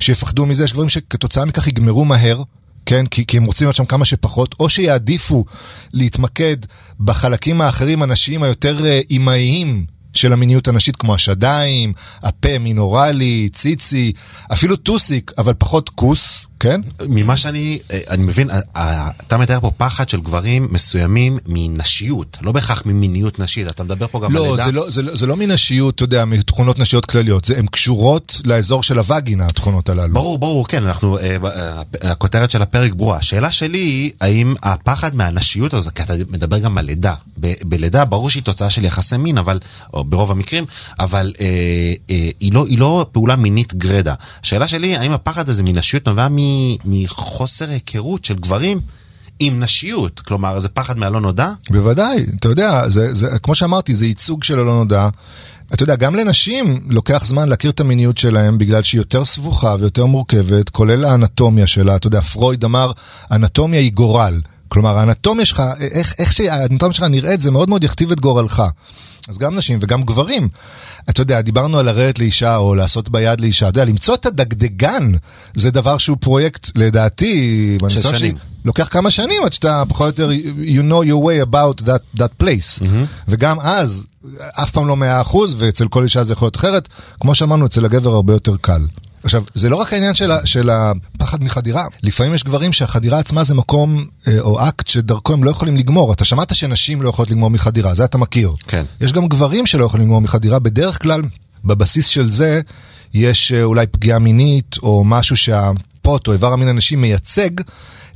שיפחדו 0.00 0.46
מזה, 0.46 0.64
יש 0.64 0.72
גברים 0.72 0.88
שכתוצאה 0.88 1.44
מכך 1.44 1.66
יגמרו 1.66 2.04
מהר, 2.04 2.42
כן, 2.86 3.06
כי, 3.06 3.26
כי 3.26 3.36
הם 3.36 3.44
רוצים 3.44 3.66
להיות 3.66 3.76
שם 3.76 3.84
כמה 3.84 4.04
שפחות, 4.04 4.54
או 4.60 4.68
שיעדיפו 4.68 5.44
להתמקד 5.92 6.56
בחלקים 7.00 7.60
האחרים 7.60 8.02
הנשיים 8.02 8.42
היותר 8.42 8.86
אה, 8.86 9.00
אימהיים 9.10 9.86
של 10.14 10.32
המיניות 10.32 10.68
הנשית, 10.68 10.96
כמו 10.96 11.14
השדיים, 11.14 11.92
הפה 12.22 12.58
מינורלי, 12.58 13.48
ציצי, 13.52 14.12
אפילו 14.52 14.76
טוסיק, 14.76 15.32
אבל 15.38 15.54
פחות 15.58 15.88
כוס, 15.88 16.46
כן? 16.60 16.80
ממה 17.08 17.36
שאני 17.36 17.78
אה, 17.90 18.00
אני 18.10 18.22
מבין, 18.22 18.50
אה, 18.50 18.60
אה, 18.76 19.10
אתה 19.26 19.36
מתאר 19.36 19.60
פה 19.60 19.70
פחד 19.76 20.08
של 20.08 20.20
גברים 20.20 20.68
מסוימים 20.70 21.38
מנשיות, 21.46 22.38
לא 22.42 22.52
בהכרח 22.52 22.82
ממיניות 22.86 23.38
נשית, 23.38 23.68
אתה 23.68 23.84
מדבר 23.84 24.06
פה 24.06 24.20
גם 24.20 24.36
על 24.36 24.42
לא, 24.42 24.50
לידה. 24.50 24.64
זה 24.64 24.72
לא, 24.72 24.90
זה, 24.90 25.02
לא, 25.02 25.16
זה 25.16 25.26
לא 25.26 25.36
מנשיות, 25.36 25.94
אתה 25.94 26.04
יודע, 26.04 26.24
מתכונות 26.24 26.78
נשיות 26.78 27.06
כלליות, 27.06 27.44
זה, 27.44 27.58
הן 27.58 27.66
קשורות 27.66 28.40
לאזור 28.44 28.82
של 28.82 28.98
הווגינה, 28.98 29.46
התכונות 29.46 29.88
הללו. 29.88 30.14
ברור, 30.14 30.38
ברור, 30.38 30.68
כן, 30.68 30.84
אנחנו, 30.84 31.18
אה, 31.18 31.36
אה, 31.44 31.82
הכותרת 32.10 32.50
של 32.50 32.62
הפרק 32.62 32.92
ברורה. 32.92 33.16
השאלה 33.16 33.50
שלי 33.52 33.78
היא, 33.78 34.10
האם 34.20 34.54
הפחד 34.62 35.14
מהנשיות 35.14 35.74
הזו, 35.74 35.90
כי 35.94 36.02
אתה 36.02 36.14
מדבר 36.28 36.58
גם 36.58 36.78
על 36.78 36.84
לידה. 36.84 37.14
ב- 37.40 37.52
בלידה 37.68 38.04
ברור 38.04 38.30
שהיא 38.30 38.42
תוצאה 38.42 38.70
של 38.70 38.84
יחסי 38.84 39.16
מין, 39.16 39.38
אבל, 39.38 39.58
או 39.94 40.04
ברוב 40.04 40.30
המקרים, 40.30 40.64
אבל 40.98 41.32
אה, 41.40 41.46
אה, 42.10 42.28
היא, 42.40 42.52
לא, 42.52 42.66
היא 42.66 42.78
לא 42.78 43.06
פעולה 43.12 43.36
מינית 43.36 43.74
גרידא. 43.74 44.14
השאלה 44.42 44.68
שלי, 44.68 44.96
האם 44.96 45.12
הפחד 45.12 45.48
הזה 45.48 45.62
מנשיות 45.62 46.08
נובע 46.08 46.28
מ- 46.30 46.45
מחוסר 46.84 47.70
היכרות 47.70 48.24
של 48.24 48.34
גברים 48.34 48.80
עם 49.40 49.60
נשיות? 49.60 50.20
כלומר, 50.20 50.60
זה 50.60 50.68
פחד 50.68 50.98
מהלא 50.98 51.20
נודע? 51.20 51.52
בוודאי, 51.70 52.26
אתה 52.40 52.48
יודע, 52.48 52.88
זה, 52.88 53.14
זה, 53.14 53.38
כמו 53.42 53.54
שאמרתי, 53.54 53.94
זה 53.94 54.06
ייצוג 54.06 54.44
של 54.44 54.58
הלא 54.58 54.74
נודע. 54.74 55.08
אתה 55.74 55.82
יודע, 55.82 55.96
גם 55.96 56.14
לנשים 56.14 56.80
לוקח 56.88 57.24
זמן 57.24 57.48
להכיר 57.48 57.70
את 57.70 57.80
המיניות 57.80 58.18
שלהם 58.18 58.58
בגלל 58.58 58.82
שהיא 58.82 59.00
יותר 59.00 59.24
סבוכה 59.24 59.76
ויותר 59.78 60.06
מורכבת, 60.06 60.68
כולל 60.68 61.04
האנטומיה 61.04 61.66
שלה. 61.66 61.96
אתה 61.96 62.06
יודע, 62.06 62.20
פרויד 62.20 62.64
אמר, 62.64 62.92
אנטומיה 63.30 63.80
היא 63.80 63.92
גורל. 63.92 64.40
כלומר, 64.68 64.98
האנטומיה 64.98 65.44
שלך, 65.44 65.62
איך, 65.80 66.14
איך 66.18 66.32
שהאנטומיה 66.32 66.92
שלך 66.92 67.04
נראית, 67.04 67.40
זה 67.40 67.50
מאוד 67.50 67.68
מאוד 67.68 67.84
יכתיב 67.84 68.12
את 68.12 68.20
גורלך. 68.20 68.62
אז 69.28 69.38
גם 69.38 69.56
נשים 69.56 69.78
וגם 69.82 70.02
גברים. 70.02 70.48
אתה 71.10 71.22
יודע, 71.22 71.40
דיברנו 71.40 71.78
על 71.78 71.86
לרדת 71.86 72.18
לאישה 72.18 72.56
או 72.56 72.74
לעשות 72.74 73.08
ביד 73.08 73.40
לאישה. 73.40 73.68
אתה 73.68 73.78
יודע, 73.78 73.90
למצוא 73.90 74.14
את 74.14 74.26
הדגדגן 74.26 75.12
זה 75.54 75.70
דבר 75.70 75.98
שהוא 75.98 76.16
פרויקט, 76.20 76.70
לדעתי, 76.74 77.78
בניסיון 77.82 78.16
שנים. 78.16 78.36
לוקח 78.64 78.88
כמה 78.90 79.10
שנים 79.10 79.42
עד 79.44 79.52
שאתה 79.52 79.82
פחות 79.88 80.20
או 80.20 80.32
יותר, 80.32 80.50
you 80.58 80.82
know 80.90 81.08
your 81.08 81.26
way 81.26 81.50
about 81.52 81.82
that, 81.86 82.20
that 82.20 82.42
place. 82.42 82.80
Mm-hmm. 82.80 83.06
וגם 83.28 83.60
אז, 83.60 84.06
אף 84.62 84.70
פעם 84.70 84.88
לא 84.88 84.96
מאה 84.96 85.20
אחוז, 85.20 85.54
ואצל 85.58 85.88
כל 85.88 86.02
אישה 86.02 86.24
זה 86.24 86.32
יכול 86.32 86.46
להיות 86.46 86.56
אחרת. 86.56 86.88
כמו 87.20 87.34
שאמרנו, 87.34 87.66
אצל 87.66 87.84
הגבר 87.84 88.10
הרבה 88.10 88.32
יותר 88.32 88.56
קל. 88.60 88.82
עכשיו, 89.26 89.42
זה 89.54 89.68
לא 89.68 89.76
רק 89.76 89.92
העניין 89.92 90.14
של, 90.14 90.30
ה, 90.30 90.46
של 90.46 90.70
הפחד 90.70 91.44
מחדירה, 91.44 91.84
לפעמים 92.02 92.34
יש 92.34 92.44
גברים 92.44 92.72
שהחדירה 92.72 93.18
עצמה 93.18 93.44
זה 93.44 93.54
מקום 93.54 94.04
אה, 94.28 94.40
או 94.40 94.68
אקט 94.68 94.86
שדרכו 94.86 95.32
הם 95.32 95.44
לא 95.44 95.50
יכולים 95.50 95.76
לגמור. 95.76 96.12
אתה 96.12 96.24
שמעת 96.24 96.54
שנשים 96.54 97.02
לא 97.02 97.08
יכולות 97.08 97.30
לגמור 97.30 97.50
מחדירה, 97.50 97.94
זה 97.94 98.04
אתה 98.04 98.18
מכיר. 98.18 98.52
כן. 98.68 98.84
יש 99.00 99.12
גם 99.12 99.28
גברים 99.28 99.66
שלא 99.66 99.84
יכולים 99.84 100.06
לגמור 100.06 100.20
מחדירה, 100.20 100.58
בדרך 100.58 101.02
כלל 101.02 101.22
בבסיס 101.64 102.06
של 102.06 102.30
זה 102.30 102.60
יש 103.14 103.52
אה, 103.52 103.62
אולי 103.62 103.86
פגיעה 103.86 104.18
מינית 104.18 104.76
או 104.82 105.04
משהו 105.04 105.36
שהפוט 105.36 106.26
או 106.28 106.32
איבר 106.32 106.52
המין 106.52 106.68
הנשי 106.68 106.96
מייצג 106.96 107.50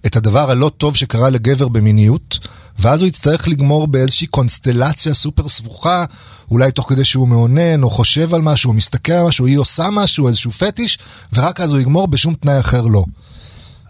את 0.07 0.17
הדבר 0.17 0.51
הלא 0.51 0.71
טוב 0.77 0.97
שקרה 0.97 1.31
לגבר 1.31 1.69
במיניות, 1.69 2.39
ואז 2.79 3.01
הוא 3.01 3.09
יצטרך 3.09 3.49
לגמור 3.49 3.87
באיזושהי 3.87 4.27
קונסטלציה 4.27 5.15
סופר 5.15 5.49
סבוכה, 5.49 6.05
אולי 6.51 6.73
תוך 6.73 6.89
כדי 6.89 7.05
שהוא 7.05 7.29
מאונן 7.29 7.83
או 7.83 7.91
חושב 7.91 8.35
על 8.35 8.43
משהו, 8.43 8.69
או 8.69 8.75
מסתכל 8.75 9.13
על 9.13 9.27
משהו, 9.27 9.47
היא 9.47 9.59
עושה 9.59 9.91
משהו, 9.93 10.29
איזשהו 10.29 10.51
פטיש, 10.51 10.99
ורק 11.33 11.61
אז 11.61 11.73
הוא 11.73 11.81
יגמור, 11.81 12.09
בשום 12.09 12.35
תנאי 12.35 12.61
אחר 12.61 12.83
לא. 12.83 13.05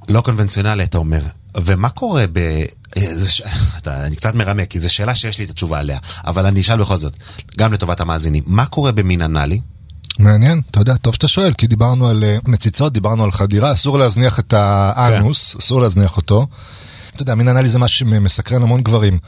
לא 0.08 0.20
קונבנציונלי, 0.20 0.84
אתה 0.84 0.98
אומר. 0.98 1.22
ומה 1.56 1.88
קורה 1.88 2.24
ב... 2.32 2.64
ש... 3.26 3.42
אתה, 3.78 4.06
אני 4.06 4.16
קצת 4.16 4.34
מרמה, 4.34 4.64
כי 4.64 4.78
זו 4.78 4.94
שאלה 4.94 5.14
שיש 5.14 5.38
לי 5.38 5.44
את 5.44 5.50
התשובה 5.50 5.78
עליה, 5.78 5.98
אבל 6.26 6.46
אני 6.46 6.60
אשאל 6.60 6.80
בכל 6.80 6.98
זאת, 6.98 7.18
גם 7.58 7.72
לטובת 7.72 8.00
המאזינים. 8.00 8.42
מה 8.46 8.66
קורה 8.66 8.92
במין 8.92 9.22
אנאלי? 9.22 9.60
מעניין, 10.18 10.60
אתה 10.70 10.80
יודע, 10.80 10.96
טוב 10.96 11.14
שאתה 11.14 11.28
שואל, 11.28 11.52
כי 11.52 11.66
דיברנו 11.66 12.08
על 12.08 12.24
אה, 12.24 12.38
מציצות, 12.46 12.92
דיברנו 12.92 13.24
על 13.24 13.30
חדירה, 13.30 13.72
אסור 13.72 13.98
להזניח 13.98 14.38
את 14.38 14.54
האנוס, 14.56 15.56
אסור 15.56 15.80
להזניח 15.80 16.16
אותו. 16.16 16.46
אתה 17.14 17.22
יודע, 17.22 17.34
מין 17.34 17.48
אנאלי 17.48 17.68
זה 17.68 17.78
משהו 17.78 17.98
שמסקרן 17.98 18.62
המון 18.62 18.82
גברים, 18.82 19.18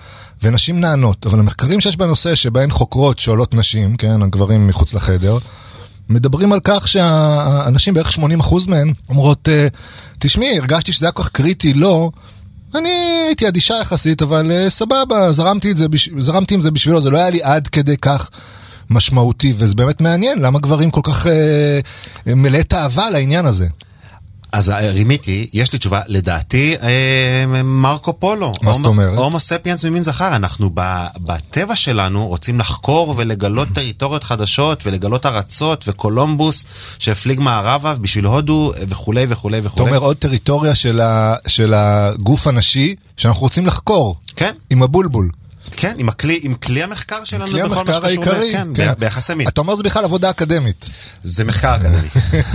ונשים 0.43 0.81
נענות, 0.81 1.27
אבל 1.27 1.39
המחקרים 1.39 1.81
שיש 1.81 1.97
בנושא, 1.97 2.35
שבהן 2.35 2.71
חוקרות 2.71 3.19
שואלות 3.19 3.55
נשים, 3.55 3.97
כן, 3.97 4.23
הגברים 4.23 4.67
מחוץ 4.67 4.95
לחדר, 4.95 5.39
מדברים 6.09 6.53
על 6.53 6.61
כך 6.65 6.89
שהנשים, 6.89 7.95
בערך 7.95 8.11
80% 8.11 8.21
מהן, 8.69 8.93
אומרות, 9.09 9.49
אה, 9.49 9.69
תשמעי, 10.19 10.59
הרגשתי 10.59 10.93
שזה 10.93 11.07
היה 11.07 11.13
כל 11.13 11.23
כך 11.23 11.29
קריטי, 11.29 11.75
לא, 11.75 12.11
אני 12.75 12.91
הייתי 13.27 13.49
אדישה 13.49 13.75
יחסית, 13.75 14.23
אבל 14.23 14.51
אה, 14.51 14.71
סבבה, 14.71 15.33
זרמתי, 15.33 15.75
זה, 15.75 15.87
זרמתי 16.19 16.55
עם 16.55 16.61
זה 16.61 16.71
בשבילו, 16.71 17.01
זה 17.01 17.11
לא 17.11 17.19
היה 17.19 17.31
לי 17.31 17.43
עד 17.43 17.69
כדי 17.69 17.97
כך 17.97 18.31
משמעותי, 18.91 19.55
וזה 19.57 19.75
באמת 19.75 20.01
מעניין, 20.01 20.39
למה 20.39 20.59
גברים 20.59 20.91
כל 20.91 21.01
כך 21.05 21.27
אה, 21.27 21.81
מלאי 22.27 22.65
תאווה 22.65 23.11
לעניין 23.11 23.47
הזה. 23.47 23.67
אז 24.53 24.71
אה, 24.71 24.91
רימיתי, 24.91 25.47
יש 25.53 25.73
לי 25.73 25.79
תשובה, 25.79 26.01
לדעתי, 26.07 26.75
אה, 26.83 27.63
מרקו 27.65 28.21
פולו. 28.21 28.53
מה 28.63 28.73
זאת 28.73 28.87
אומרת? 28.87 29.19
הומו 29.19 29.41
ספיאנס 29.41 29.85
ממין 29.85 30.03
זכר, 30.03 30.37
אנחנו 30.37 30.71
ב, 30.75 31.07
בטבע 31.21 31.77
שלנו 31.77 32.27
רוצים 32.27 32.59
לחקור 32.59 33.15
ולגלות 33.17 33.69
טריטוריות 33.75 34.25
חדשות 34.25 34.87
ולגלות 34.87 35.27
ארצות 35.27 35.85
וקולומבוס 35.89 36.65
שהפליג 36.99 37.41
מערבה 37.41 37.95
בשביל 37.95 38.25
הודו 38.25 38.73
אה, 38.77 38.83
וכולי 38.89 39.27
וכולי 39.29 39.59
אתה 39.59 39.67
וכולי. 39.67 39.87
אומר 39.87 39.99
עוד 39.99 40.17
טריטוריה 40.17 40.75
של, 40.75 41.01
ה, 41.01 41.35
של 41.47 41.75
הגוף 41.75 42.47
הנשי 42.47 42.95
שאנחנו 43.17 43.41
רוצים 43.43 43.67
לחקור, 43.67 44.17
כן, 44.37 44.53
עם 44.71 44.83
הבולבול. 44.83 45.31
כן, 45.77 45.95
עם 45.99 46.09
הכלי, 46.09 46.39
עם 46.43 46.55
כלי 46.55 46.83
המחקר 46.83 47.25
שלנו 47.25 47.47
כלי 47.47 47.63
בכל 47.63 47.69
מה 47.75 47.81
המחקר 47.81 47.93
שקשור, 47.93 48.25
העיקרי. 48.35 48.53
כן, 48.75 48.93
ב- 48.93 48.99
ביחסי 48.99 49.35
מין. 49.35 49.49
אתה 49.49 49.61
אומר 49.61 49.75
זה 49.77 49.83
בכלל 49.83 50.05
עבודה 50.05 50.31
אקדמית. 50.31 50.91
זה 51.23 51.45
מחקר 51.45 51.77
אקדמי. 51.77 52.09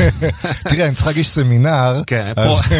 תראה, 0.69 0.85
אני 0.87 0.95
צריך 0.95 1.07
להגיש 1.07 1.29
סמינר. 1.29 2.01
כן, 2.07 2.33
אז- 2.35 2.47
פה, 2.47 2.75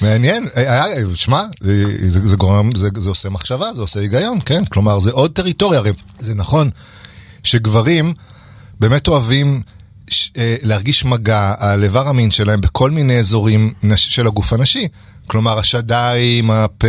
מעניין, 0.00 0.48
אה, 0.56 0.84
אה, 0.86 0.94
שמע, 1.14 1.42
זה, 1.60 1.84
זה, 2.10 2.28
זה 2.28 2.36
גורם, 2.36 2.70
זה, 2.76 2.88
זה 2.98 3.08
עושה 3.08 3.28
מחשבה, 3.28 3.72
זה 3.72 3.80
עושה 3.80 4.00
היגיון, 4.00 4.38
כן? 4.46 4.64
כלומר, 4.64 5.00
זה 5.00 5.10
עוד 5.10 5.32
טריטוריה, 5.32 5.78
הרי 5.78 5.92
זה 6.18 6.34
נכון 6.34 6.70
שגברים 7.44 8.14
באמת 8.80 9.08
אוהבים 9.08 9.54
אה, 9.56 9.81
להרגיש 10.62 11.04
מגע 11.04 11.54
על 11.58 11.84
איבר 11.84 12.08
המין 12.08 12.30
שלהם 12.30 12.60
בכל 12.60 12.90
מיני 12.90 13.18
אזורים 13.18 13.72
של 13.96 14.26
הגוף 14.26 14.52
הנשי. 14.52 14.88
כלומר, 15.26 15.58
השדיים, 15.58 16.50
הפה, 16.50 16.86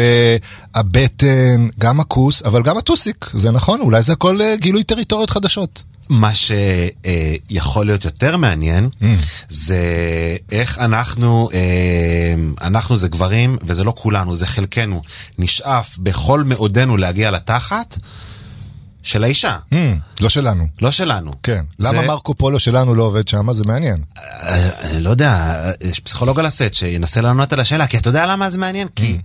הבטן, 0.75 1.67
גם 1.79 2.00
הכוס, 2.00 2.41
אבל 2.41 2.62
גם 2.63 2.77
הטוסיק, 2.77 3.29
זה 3.34 3.51
נכון, 3.51 3.82
אולי 3.82 4.03
זה 4.03 4.13
הכל 4.13 4.41
אה, 4.41 4.55
גילוי 4.55 4.84
טריטוריות 4.84 5.29
חדשות. 5.29 5.84
מה 6.10 6.32
שיכול 6.36 7.86
להיות 7.86 8.05
יותר 8.05 8.38
מעניין 8.38 8.89
Mm. 9.01 9.05
זה 9.50 9.77
איך 10.51 10.77
אנחנו, 10.77 11.50
אה, 11.53 12.36
אנחנו 12.62 12.98
זה 12.98 13.08
גברים 13.08 13.58
וזה 13.62 13.84
לא 13.84 13.93
כולנו, 13.98 14.36
זה 14.36 14.48
חלקנו, 14.48 15.01
נשאף 15.39 15.98
בכל 15.98 16.43
מאודנו 16.43 16.98
להגיע 16.98 17.32
לתחת 17.32 17.98
של 19.03 19.24
האישה, 19.24 19.57
Mm, 19.72 19.75
לא 20.22 20.29
שלנו. 20.29 20.67
לא 20.81 20.91
שלנו. 20.91 21.31
כן. 21.43 21.63
זה- 21.77 21.89
למה 21.91 22.01
מרקו 22.01 22.36
פולו 22.36 22.60
שלנו 22.60 22.95
לא 22.95 23.03
עובד 23.03 23.27
שם? 23.27 23.53
זה 23.53 23.63
מעניין. 23.67 24.03
אה, 24.17 24.69
אני 24.81 25.01
לא 25.01 25.10
יודע, 25.10 25.55
יש 25.81 26.00
פסיכולוג 26.00 26.39
על 26.39 26.45
הסט 26.45 26.74
שינסה 26.74 27.22
לענות 27.22 27.53
על 27.53 27.60
השאלה, 27.60 27.88
כי 27.88 27.98
אתה 27.98 28.10
יודע 28.10 28.25
למה 28.25 28.50
זה 28.50 28.57
מעניין? 28.57 28.88
כי, 28.95 29.17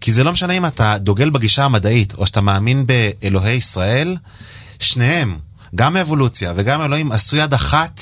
כי 0.00 0.12
זה 0.12 0.24
לא 0.24 0.32
משנה 0.32 0.52
אם 0.52 0.66
אתה 0.66 0.98
דוגל 0.98 1.30
בגישה 1.30 1.64
המדעית, 1.64 2.14
או 2.14 2.26
שאתה 2.26 2.40
מאמין 2.40 2.84
באלוהי 2.86 3.54
ישראל, 3.54 4.16
שניהם, 4.78 5.38
גם 5.74 5.96
האבולוציה 5.96 6.52
וגם 6.56 6.82
אלוהים 6.82 7.12
עשו 7.12 7.36
יד 7.36 7.54
אחת 7.54 8.00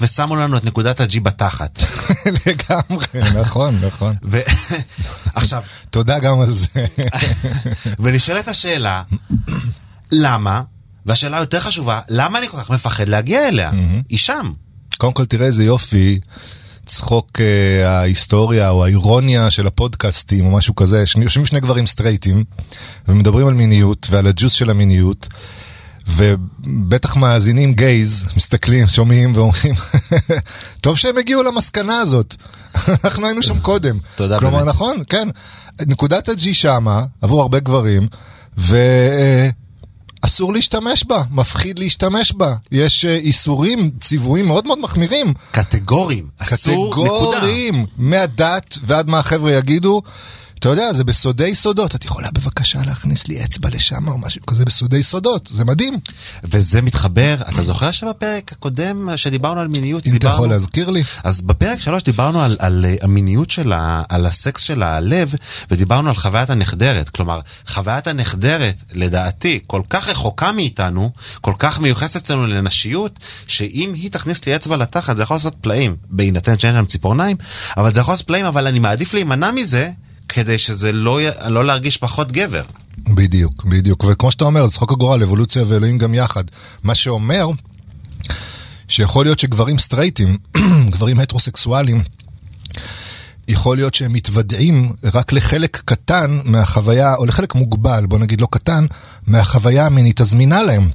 ושמו 0.00 0.36
לנו 0.36 0.56
את 0.56 0.64
נקודת 0.64 1.00
הג'י 1.00 1.20
בתחת. 1.20 1.82
לגמרי, 2.46 3.06
נכון, 3.40 3.80
נכון. 3.86 4.14
עכשיו, 5.34 5.62
תודה 5.90 6.18
גם 6.18 6.40
על 6.40 6.52
זה. 6.52 6.66
ונשאלת 8.00 8.48
השאלה, 8.48 9.02
למה? 10.12 10.62
והשאלה 11.06 11.36
היותר 11.36 11.60
חשובה, 11.60 12.00
למה 12.08 12.38
אני 12.38 12.48
כל 12.48 12.56
כך 12.56 12.70
מפחד 12.70 13.08
להגיע 13.08 13.48
אליה? 13.48 13.70
היא 14.08 14.18
שם. 14.18 14.52
קודם 14.98 15.12
כל 15.12 15.24
תראה 15.24 15.46
איזה 15.46 15.64
יופי, 15.64 16.20
צחוק 16.86 17.40
אה, 17.40 17.98
ההיסטוריה 17.98 18.70
או 18.70 18.84
האירוניה 18.84 19.50
של 19.50 19.66
הפודקאסטים 19.66 20.46
או 20.46 20.50
משהו 20.50 20.74
כזה, 20.74 21.06
שני, 21.06 21.24
יושבים 21.24 21.46
שני 21.46 21.60
גברים 21.60 21.86
סטרייטים 21.86 22.44
ומדברים 23.08 23.46
על 23.46 23.54
מיניות 23.54 24.06
ועל 24.10 24.26
הג'וס 24.26 24.52
של 24.52 24.70
המיניות. 24.70 25.28
ובטח 26.08 27.16
מאזינים 27.16 27.72
גייז, 27.72 28.26
מסתכלים, 28.36 28.86
שומעים 28.86 29.32
ואומרים, 29.36 29.74
טוב 30.80 30.96
שהם 30.96 31.18
הגיעו 31.18 31.42
למסקנה 31.42 31.98
הזאת, 31.98 32.36
אנחנו 33.04 33.26
היינו 33.26 33.42
שם 33.42 33.60
קודם. 33.60 33.98
תודה 34.14 34.38
כלומר, 34.38 34.58
באמת. 34.58 34.68
נכון, 34.68 34.96
כן, 35.08 35.28
נקודת 35.86 36.28
הג'י 36.28 36.54
שמה, 36.54 37.04
עבור 37.22 37.42
הרבה 37.42 37.60
גברים, 37.60 38.08
ואסור 40.24 40.52
להשתמש 40.52 41.04
בה, 41.04 41.22
מפחיד 41.30 41.78
להשתמש 41.78 42.32
בה. 42.32 42.54
יש 42.72 43.04
אה, 43.04 43.14
איסורים, 43.14 43.90
ציוויים 44.00 44.46
מאוד 44.46 44.66
מאוד 44.66 44.78
מחמירים. 44.78 45.34
קטגורים, 45.50 46.28
אסור, 46.38 46.92
נקודה. 46.92 47.36
קטגוריים, 47.36 47.86
מהדת 47.96 48.78
ועד 48.86 49.08
מה 49.08 49.18
החבר'ה 49.18 49.52
יגידו. 49.52 50.02
אתה 50.60 50.68
יודע, 50.68 50.92
זה 50.92 51.04
בסודי 51.04 51.54
סודות. 51.54 51.94
את 51.94 52.04
יכולה 52.04 52.28
בבקשה 52.30 52.78
להכניס 52.86 53.28
לי 53.28 53.44
אצבע 53.44 53.68
לשם 53.70 54.08
או 54.08 54.18
משהו 54.18 54.46
כזה 54.46 54.64
בסודי 54.64 55.02
סודות, 55.02 55.50
זה 55.52 55.64
מדהים. 55.64 55.98
וזה 56.44 56.82
מתחבר, 56.82 57.34
אתה 57.48 57.62
זוכר 57.62 57.90
שבפרק 57.90 58.52
הקודם 58.52 59.16
שדיברנו 59.16 59.60
על 59.60 59.68
מיניות, 59.68 60.06
אם 60.06 60.10
אתה 60.10 60.18
דיברנו... 60.18 60.36
יכול 60.36 60.48
להזכיר 60.48 60.90
לי. 60.90 61.02
אז 61.24 61.40
בפרק 61.40 61.80
שלוש 61.80 62.02
דיברנו 62.02 62.42
על, 62.42 62.56
על 62.58 62.84
אה, 62.88 62.94
המיניות 63.02 63.50
של 63.50 63.72
ה... 63.72 64.02
על 64.08 64.26
הסקס 64.26 64.62
של 64.62 64.82
הלב, 64.82 65.34
ודיברנו 65.70 66.08
על 66.08 66.14
חוויית 66.14 66.50
הנחדרת. 66.50 67.08
כלומר, 67.08 67.40
חוויית 67.66 68.06
הנחדרת, 68.06 68.76
לדעתי, 68.92 69.60
כל 69.66 69.82
כך 69.90 70.08
רחוקה 70.08 70.52
מאיתנו, 70.52 71.10
כל 71.40 71.54
כך 71.58 71.78
מיוחסת 71.78 72.16
אצלנו 72.16 72.46
לנשיות, 72.46 73.18
שאם 73.46 73.92
היא 73.94 74.10
תכניס 74.10 74.46
לי 74.46 74.56
אצבע 74.56 74.76
לתחת, 74.76 75.16
זה 75.16 75.22
יכול 75.22 75.34
לעשות 75.34 75.54
פלאים, 75.60 75.96
בהינתן 76.10 76.58
שאין 76.58 76.74
שם 76.74 76.84
ציפורניים, 76.84 77.36
אבל 77.76 77.92
זה 77.92 78.00
יכול 78.00 78.12
לעשות 78.12 78.26
פלאים, 78.26 78.46
אבל 78.46 78.66
אני 78.66 78.78
מעדיף 78.78 79.14
להימנע 79.14 79.50
מזה, 79.50 79.90
כדי 80.32 80.58
שזה 80.58 80.92
לא. 80.92 81.20
לא 81.46 81.64
להרגיש 81.64 81.96
פחות 81.96 82.32
גבר. 82.32 82.62
בדיוק, 82.98 83.64
בדיוק. 83.64 84.04
וכמו 84.08 84.30
שאתה 84.30 84.44
אומר, 84.44 84.66
זה 84.66 84.72
צחוק 84.72 84.92
הגורל, 84.92 85.22
אבולוציה 85.22 85.64
ואלוהים 85.68 85.98
גם 85.98 86.14
יחד. 86.14 86.44
מה 86.84 86.94
שאומר 86.94 87.48
שיכול 88.88 89.24
להיות 89.24 89.38
שגברים 89.38 89.78
סטרייטים, 89.78 90.38
גברים 90.92 91.20
הטרוסקסואלים, 91.20 92.02
יכול 93.48 93.76
להיות 93.76 93.94
שהם 93.94 94.12
מתוודעים 94.12 94.92
רק 95.14 95.32
לחלק 95.32 95.82
קטן 95.84 96.40
מהחוויה, 96.44 97.14
או 97.14 97.26
לחלק 97.26 97.54
מוגבל, 97.54 98.06
בוא 98.06 98.18
נגיד 98.18 98.40
לא 98.40 98.48
קטן, 98.50 98.86
מהחוויה 99.26 99.86
המינית 99.86 100.20
הזמינה 100.20 100.62
להם. 100.62 100.88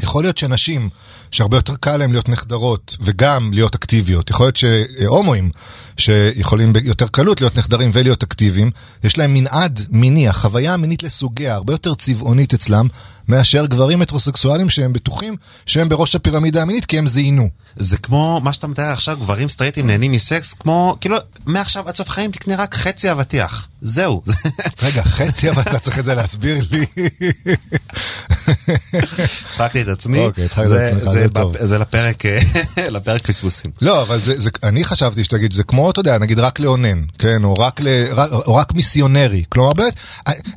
יכול 0.00 0.24
להיות 0.24 0.38
שנשים, 0.38 0.88
שהרבה 1.30 1.56
יותר 1.56 1.74
קל 1.80 1.96
להם 1.96 2.12
להיות 2.12 2.28
נחדרות 2.28 2.96
וגם 3.00 3.52
להיות 3.52 3.74
אקטיביות, 3.74 4.30
יכול 4.30 4.46
להיות 4.46 4.56
שהומואים 4.56 5.50
שיכולים 5.96 6.72
ביותר 6.72 7.06
קלות 7.06 7.40
להיות 7.40 7.58
נחדרים 7.58 7.90
ולהיות 7.92 8.22
אקטיביים, 8.22 8.70
יש 9.04 9.18
להם 9.18 9.34
מנעד 9.34 9.80
מיני, 9.90 10.28
החוויה 10.28 10.74
המינית 10.74 11.02
לסוגיה 11.02 11.54
הרבה 11.54 11.74
יותר 11.74 11.94
צבעונית 11.94 12.54
אצלם, 12.54 12.88
מאשר 13.32 13.66
גברים 13.66 14.02
הטרוסקסואלים 14.02 14.70
שהם 14.70 14.92
בטוחים 14.92 15.36
שהם 15.66 15.88
בראש 15.88 16.14
הפירמידה 16.14 16.62
המינית 16.62 16.84
כי 16.84 16.98
הם 16.98 17.06
זיינו. 17.06 17.48
זה 17.76 17.96
כמו 17.96 18.40
מה 18.44 18.52
שאתה 18.52 18.66
מתאר 18.66 18.84
עכשיו, 18.92 19.16
גברים 19.16 19.48
סטרייטים 19.48 19.86
נהנים 19.86 20.12
מסקס, 20.12 20.54
כמו, 20.54 20.96
כאילו, 21.00 21.16
מעכשיו 21.46 21.88
עד 21.88 21.96
סוף 21.96 22.08
החיים 22.08 22.30
תקנה 22.30 22.54
רק 22.56 22.74
חצי 22.74 23.12
אבטיח. 23.12 23.68
זהו. 23.80 24.22
רגע, 24.82 25.02
חצי 25.04 25.50
אבל 25.50 25.62
אתה 25.62 25.78
צריך 25.78 25.98
את 25.98 26.04
זה 26.04 26.14
להסביר 26.14 26.64
לי. 26.70 26.86
הצחקתי 29.46 29.82
את 29.82 29.88
עצמי. 29.88 30.24
אוקיי, 30.24 30.44
הצחקת 30.44 30.62
את 30.64 30.68
זה- 30.68 30.88
עצמך, 30.96 31.10
זה 31.10 31.26
טוב. 31.28 31.56
לפרק, 31.56 32.26
אה, 32.26 32.38
לפרק 32.96 33.26
פספוסים. 33.26 33.70
לא, 33.82 34.02
אבל 34.02 34.20
זה, 34.20 34.50
אני 34.62 34.84
חשבתי 34.84 35.24
שתגיד, 35.24 35.52
זה 35.52 35.62
כמו, 35.62 35.90
אתה 35.90 36.00
יודע, 36.00 36.18
נגיד 36.18 36.38
רק 36.38 36.60
לאונן, 36.60 37.02
כן, 37.18 37.44
או 37.44 37.54
רק, 37.54 37.80
ל, 37.80 37.86
או 38.46 38.54
רק 38.54 38.72
מיסיונרי. 38.74 39.44
כלומר, 39.48 39.72
באמת, 39.72 39.94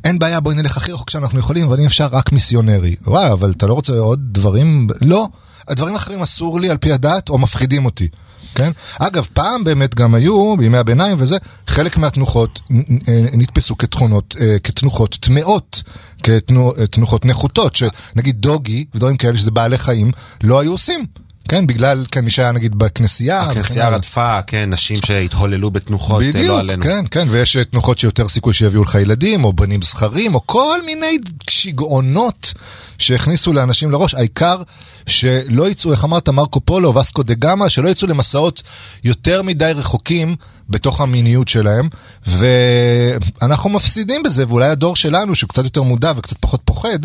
אין 0.03 0.19
בעיה, 0.19 0.39
בואי 0.39 0.55
נלך 0.55 0.77
הכי 0.77 0.91
רחוק 0.91 1.09
שאנחנו 1.09 1.39
יכולים, 1.39 1.63
אבל 1.63 1.79
אם 1.79 1.85
אפשר, 1.85 2.07
רק 2.11 2.31
מיסיונרי. 2.31 2.64
וואי, 3.07 3.31
אבל 3.31 3.51
אתה 3.57 3.67
לא 3.67 3.73
רוצה 3.73 3.93
עוד 3.93 4.19
דברים? 4.31 4.87
לא. 5.01 5.27
הדברים 5.67 5.93
האחרים 5.93 6.21
אסור 6.21 6.59
לי 6.59 6.69
על 6.69 6.77
פי 6.77 6.91
הדת, 6.91 7.29
או 7.29 7.37
מפחידים 7.37 7.85
אותי. 7.85 8.07
כן? 8.55 8.71
אגב, 8.99 9.27
פעם 9.33 9.63
באמת 9.63 9.95
גם 9.95 10.15
היו, 10.15 10.57
בימי 10.57 10.77
הביניים 10.77 11.17
וזה, 11.19 11.37
חלק 11.67 11.97
מהתנוחות 11.97 12.59
נ- 12.69 13.41
נתפסו 13.41 13.77
כתכונות, 13.77 14.35
אה, 14.39 14.59
כתנוחות 14.59 15.17
טמאות, 15.21 15.83
כתנוחות 16.23 17.25
נחותות, 17.25 17.75
שנגיד 17.75 18.35
דוגי 18.41 18.85
ודברים 18.95 19.17
כאלה 19.17 19.37
שזה 19.37 19.51
בעלי 19.51 19.77
חיים, 19.77 20.11
לא 20.43 20.59
היו 20.59 20.71
עושים. 20.71 21.05
כן, 21.47 21.67
בגלל, 21.67 22.05
כן, 22.11 22.25
מי 22.25 22.31
שהיה 22.31 22.51
נגיד 22.51 22.75
בכנסייה. 22.75 23.41
הכנסייה. 23.41 23.89
רדפה, 23.89 24.39
כן, 24.47 24.69
נשים 24.73 24.97
שהתהוללו 25.05 25.71
בתנוחות, 25.71 26.21
אה, 26.21 26.27
בדיוק, 26.29 26.47
לא 26.47 26.59
עלינו. 26.59 26.83
כן, 26.83 27.05
כן, 27.11 27.27
ויש 27.29 27.57
אה, 27.57 27.63
תנוחות 27.63 27.99
שיותר 27.99 28.27
סיכוי 28.29 28.53
שיביאו 28.53 28.83
לך 28.83 28.95
ילדים, 28.95 29.43
או 29.43 29.53
בנים 29.53 29.81
זכרים, 29.81 30.35
או 30.35 30.47
כל 30.47 30.79
מיני 30.85 31.17
שיגעונות 31.49 32.53
שהכניסו 32.97 33.53
לאנשים 33.53 33.91
לראש. 33.91 34.13
העיקר 34.13 34.61
שלא 35.05 35.69
יצאו, 35.69 35.91
איך 35.91 36.03
אמרת, 36.03 36.29
מרקו 36.29 36.61
פולו, 36.61 36.95
וסקו 36.95 37.23
דה 37.23 37.33
גמא, 37.33 37.69
שלא 37.69 37.89
יצאו 37.89 38.07
למסעות 38.07 38.63
יותר 39.03 39.41
מדי 39.41 39.71
רחוקים 39.75 40.35
בתוך 40.69 41.01
המיניות 41.01 41.47
שלהם, 41.47 41.89
ואנחנו 42.27 43.69
מפסידים 43.69 44.23
בזה, 44.23 44.47
ואולי 44.47 44.67
הדור 44.69 44.95
שלנו, 44.95 45.35
שהוא 45.35 45.49
קצת 45.49 45.63
יותר 45.63 45.83
מודע 45.83 46.13
וקצת 46.17 46.37
פחות 46.39 46.61
פוחד, 46.65 46.99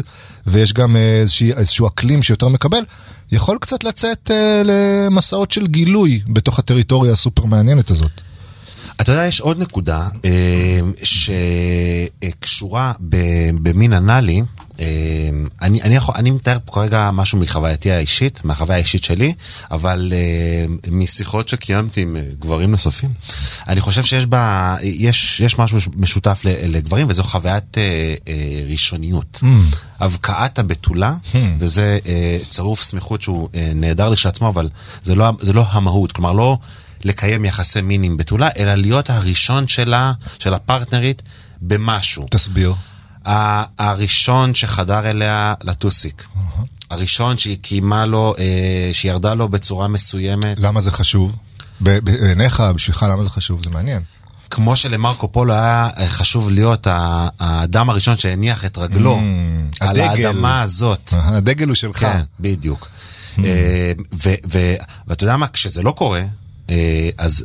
ויש 0.47 0.73
גם 0.73 0.97
אה, 0.97 1.21
איזושהי- 1.21 1.53
איזשהו 1.53 1.87
אקלים 1.89 2.23
שיותר 2.23 2.49
מקבל, 2.49 2.85
יכול 3.33 3.59
קצת 3.61 3.85
לצאת 3.85 4.31
אה, 4.31 4.63
למסעות 4.65 5.51
של 5.51 5.67
גילוי 5.67 6.21
בתוך 6.29 6.59
הטריטוריה 6.59 7.13
הסופר 7.13 7.45
מעניינת 7.45 7.91
הזאת. 7.91 8.11
אתה 9.01 9.13
יודע, 9.13 9.27
יש 9.27 9.41
עוד 9.41 9.59
נקודה 9.59 10.09
אה, 10.25 10.81
שקשורה 11.03 12.93
במין 13.63 13.93
אנאלי. 13.93 14.43
אה, 14.81 14.87
אני, 15.63 15.83
אני, 15.83 15.97
יכול, 15.97 16.15
אני 16.19 16.31
מתאר 16.31 16.59
פה 16.65 16.73
כרגע 16.73 17.11
משהו 17.13 17.39
מחווייתי 17.39 17.91
האישית, 17.93 18.45
מהחוויה 18.45 18.77
האישית 18.77 19.05
שלי, 19.05 19.35
אבל 19.71 20.13
אה, 20.13 20.91
משיחות 20.91 21.49
שקיימתי 21.49 22.01
עם 22.01 22.17
אה, 22.17 22.23
גברים 22.39 22.71
נוספים, 22.71 23.13
אני 23.69 23.81
חושב 23.81 24.05
שיש 24.05 24.27
בה, 24.27 24.77
יש, 24.83 25.41
יש 25.41 25.59
משהו 25.59 25.79
משותף 25.97 26.41
לגברים, 26.45 27.07
וזו 27.11 27.23
חוויית 27.25 27.79
אה, 27.79 28.15
אה, 28.29 28.35
ראשוניות. 28.71 29.41
הבקעת 30.01 30.59
הבתולה, 30.59 31.15
וזה 31.59 31.99
אה, 32.07 32.39
צירוף 32.51 32.83
סמיכות 32.83 33.23
שהוא 33.23 33.49
אה, 33.55 33.73
נהדר 33.75 34.09
לשעצמו, 34.09 34.49
אבל 34.49 34.69
זה 35.03 35.15
לא, 35.15 35.31
זה 35.41 35.53
לא 35.53 35.65
המהות, 35.71 36.13
כלומר 36.13 36.33
לא... 36.33 36.59
לקיים 37.05 37.45
יחסי 37.45 37.81
מין 37.81 38.03
עם 38.03 38.17
בתולה, 38.17 38.49
אלא 38.59 38.75
להיות 38.75 39.11
הראשון 39.11 39.69
שלה, 39.69 40.13
של 40.39 40.55
הפרטנרית, 40.55 41.23
במשהו. 41.61 42.27
תסביר. 42.31 42.75
הראשון 43.25 44.55
שחדר 44.55 45.11
אליה 45.11 45.55
לטוסיק. 45.63 46.27
הראשון 46.91 47.39
שהיא 47.39 47.59
קיימה 47.63 48.07
לו, 48.07 48.35
אה, 48.39 48.45
שירדה 48.93 49.35
לו 49.35 49.49
בצורה 49.49 49.89
מסוימת. 49.89 50.57
למה 50.61 50.81
זה 50.81 50.91
חשוב? 50.91 51.37
בעיניך, 51.81 52.61
בשבילך, 52.75 53.07
למה 53.11 53.23
זה 53.25 53.31
חשוב? 53.31 53.63
זה 53.63 53.71
מעניין. 53.71 54.03
כמו 54.51 54.77
שלמרקו 54.77 55.33
פולו 55.33 55.55
היה 55.55 55.89
אה, 55.99 56.09
חשוב 56.09 56.51
להיות 56.51 56.87
האדם 56.91 57.91
הראשון 57.91 58.17
שהניח 58.17 58.65
את 58.65 58.79
רגלו 58.79 59.17
Mm, 59.17 59.77
על 59.81 59.89
הדגל. 60.01 60.27
האדמה 60.27 60.63
הזאת. 60.63 61.11
אה, 61.13 61.37
הדגל 61.37 61.67
הוא 61.69 61.75
שלך. 61.75 61.99
כן, 61.99 62.21
בדיוק. 62.41 62.89
אה, 63.45 63.93
ו- 64.13 64.35
ו- 64.53 64.75
ואתה 65.09 65.25
יודע 65.25 65.37
מה, 65.37 65.47
כשזה 65.49 65.83
לא 65.83 65.91
קורה, 65.93 66.23
אה, 66.71 67.09
אז 67.19 67.45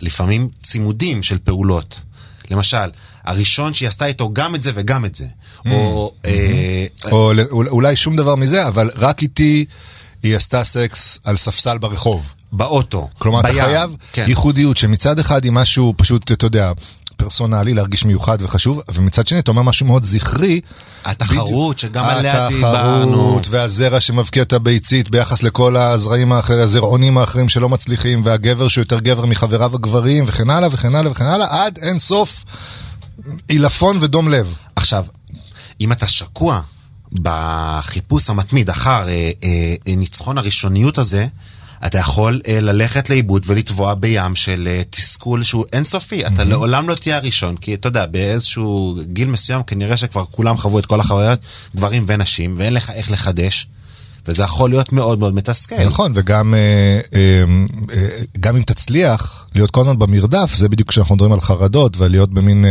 לפעמים 0.00 0.48
צימודים 0.62 1.22
של 1.22 1.38
פעולות. 1.44 2.00
למשל, 2.50 2.90
הראשון 3.24 3.74
שהיא 3.74 3.88
עשתה 3.88 4.06
איתו 4.06 4.30
גם 4.32 4.54
את 4.54 4.62
זה 4.62 4.70
וגם 4.74 5.04
את 5.04 5.14
זה. 5.14 5.24
או... 5.70 6.12
אה, 6.24 6.86
או 7.10 7.32
לא- 7.32 7.42
אולי 7.52 7.96
שום 7.96 8.16
דבר 8.16 8.34
מזה, 8.34 8.68
אבל 8.68 8.90
רק 8.96 9.22
איתי 9.22 9.64
היא 10.22 10.36
עשתה 10.36 10.64
סקס 10.64 11.18
על 11.24 11.36
ספסל 11.36 11.78
ברחוב. 11.78 12.32
באוטו, 12.52 13.08
כלומר, 13.18 13.40
אתה 13.40 13.48
בים. 13.48 13.64
חייב 13.64 13.96
כן. 14.12 14.24
ייחודיות, 14.28 14.76
שמצד 14.76 15.18
אחד 15.18 15.44
היא 15.44 15.52
משהו 15.52 15.94
פשוט, 15.96 16.32
אתה 16.32 16.46
יודע, 16.46 16.72
פרסונלי, 17.16 17.74
להרגיש 17.74 18.04
מיוחד 18.04 18.38
וחשוב, 18.40 18.80
ומצד 18.94 19.26
שני 19.26 19.38
אתה 19.38 19.50
אומר 19.50 19.62
משהו 19.62 19.86
מאוד 19.86 20.04
זכרי. 20.04 20.60
התחרות 21.04 21.78
שגם 21.78 22.04
עליה 22.04 22.48
דיברנו. 22.48 23.10
התחרות 23.10 23.46
והזרע 23.50 24.00
שמבקיע 24.00 24.42
את 24.42 24.52
הביצית 24.52 25.10
ביחס 25.10 25.42
לכל 25.42 25.76
הזרעים 25.76 26.32
האחרים, 26.32 26.60
הזרעונים 26.60 27.18
האחרים 27.18 27.48
שלא 27.48 27.68
מצליחים, 27.68 28.22
והגבר 28.24 28.68
שהוא 28.68 28.82
יותר 28.82 28.98
גבר 28.98 29.26
מחבריו 29.26 29.74
הגברים, 29.74 30.24
וכן 30.26 30.50
הלאה 30.50 30.68
וכן 30.72 30.94
הלאה 30.94 31.10
וכן 31.12 31.24
הלאה, 31.24 31.64
עד 31.66 31.78
אין 31.82 31.98
סוף 31.98 32.44
עילפון 33.48 33.98
ודום 34.00 34.28
לב. 34.28 34.54
עכשיו, 34.76 35.06
אם 35.80 35.92
אתה 35.92 36.08
שקוע 36.08 36.60
בחיפוש 37.12 38.30
המתמיד 38.30 38.70
אחר 38.70 39.08
אה, 39.08 39.30
אה, 39.44 39.74
ניצחון 39.96 40.38
הראשוניות 40.38 40.98
הזה, 40.98 41.26
אתה 41.86 41.98
יכול 41.98 42.40
אה, 42.48 42.60
ללכת 42.60 43.10
לאיבוד 43.10 43.42
ולטבוע 43.46 43.94
בים 43.94 44.36
של 44.36 44.68
אה, 44.68 44.82
תסכול 44.90 45.42
שהוא 45.42 45.64
אינסופי. 45.72 46.26
אתה 46.26 46.44
לעולם 46.44 46.88
לא 46.88 46.94
תהיה 46.94 47.16
הראשון, 47.16 47.56
כי 47.56 47.74
אתה 47.74 47.88
יודע, 47.88 48.06
באיזשהו 48.06 48.96
גיל 49.12 49.28
מסוים 49.28 49.62
כנראה 49.62 49.96
שכבר 49.96 50.24
כולם 50.24 50.56
חוו 50.56 50.78
את 50.78 50.86
כל 50.86 51.00
החוויות, 51.00 51.38
גברים 51.76 52.04
ונשים, 52.08 52.54
ואין 52.58 52.74
לך 52.74 52.90
איך 52.90 53.10
לחדש, 53.10 53.66
וזה 54.26 54.42
יכול 54.42 54.70
להיות 54.70 54.92
מאוד 54.92 55.18
מאוד 55.18 55.34
מתסכל. 55.34 55.84
נכון, 55.84 56.12
וגם 56.14 56.54
אה, 56.54 57.00
אה, 57.14 57.44
אה, 57.94 58.08
גם 58.40 58.56
אם 58.56 58.62
תצליח 58.62 59.46
להיות 59.54 59.70
כל 59.70 59.80
הזמן 59.80 59.98
במרדף, 59.98 60.54
זה 60.54 60.68
בדיוק 60.68 60.88
כשאנחנו 60.88 61.14
מדברים 61.14 61.32
על 61.32 61.40
חרדות 61.40 61.96
ועל 61.96 62.10
להיות 62.10 62.30
במין 62.30 62.64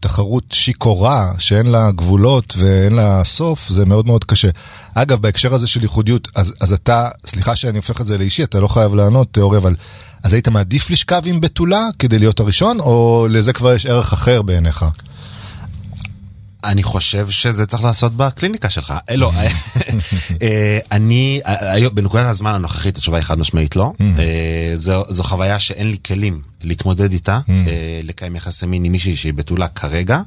תחרות 0.00 0.44
שיכורה 0.52 1.32
שאין 1.38 1.66
לה 1.66 1.90
גבולות 1.90 2.54
ואין 2.58 2.92
לה 2.92 3.24
סוף, 3.24 3.68
זה 3.68 3.86
מאוד 3.86 4.06
מאוד 4.06 4.24
קשה. 4.24 4.48
אגב, 4.94 5.20
בהקשר 5.20 5.54
הזה 5.54 5.66
של 5.66 5.82
ייחודיות, 5.82 6.28
אז, 6.34 6.52
אז 6.60 6.72
אתה, 6.72 7.08
סליחה 7.26 7.56
שאני 7.56 7.76
הופך 7.76 8.00
את 8.00 8.06
זה 8.06 8.18
לאישי, 8.18 8.44
אתה 8.44 8.60
לא 8.60 8.68
חייב 8.68 8.94
לענות, 8.94 9.28
תיאוריה, 9.32 9.60
אבל 9.60 9.74
אז 10.22 10.32
היית 10.32 10.48
מעדיף 10.48 10.90
לשכב 10.90 11.22
עם 11.24 11.40
בתולה 11.40 11.88
כדי 11.98 12.18
להיות 12.18 12.40
הראשון, 12.40 12.80
או 12.80 13.26
לזה 13.30 13.52
כבר 13.52 13.74
יש 13.74 13.86
ערך 13.86 14.12
אחר 14.12 14.42
בעיניך? 14.42 14.84
אני 16.64 16.82
חושב 16.82 17.30
שזה 17.30 17.66
צריך 17.66 17.84
לעשות 17.84 18.16
בקליניקה 18.16 18.70
שלך. 18.70 18.94
אה, 19.10 19.16
לא, 19.16 19.32
אה, 20.42 20.78
אני, 20.92 21.40
אה, 21.46 21.90
בנקודת 21.90 22.26
הזמן 22.26 22.54
הנוכחית 22.54 22.96
התשובה 22.96 23.18
היא 23.18 23.24
חד 23.24 23.38
משמעית 23.38 23.76
לא. 23.76 23.92
אה, 24.00 24.72
זו, 24.74 25.04
זו 25.08 25.22
חוויה 25.22 25.58
שאין 25.58 25.90
לי 25.90 25.96
כלים 26.06 26.40
להתמודד 26.62 27.12
איתה, 27.12 27.40
אה, 27.48 28.00
לקיים 28.02 28.36
יחסי 28.36 28.66
מין 28.66 28.84
עם 28.84 28.92
מישהי 28.92 29.16
שהיא 29.16 29.34
בתולה 29.34 29.68
כרגע. 29.68 30.20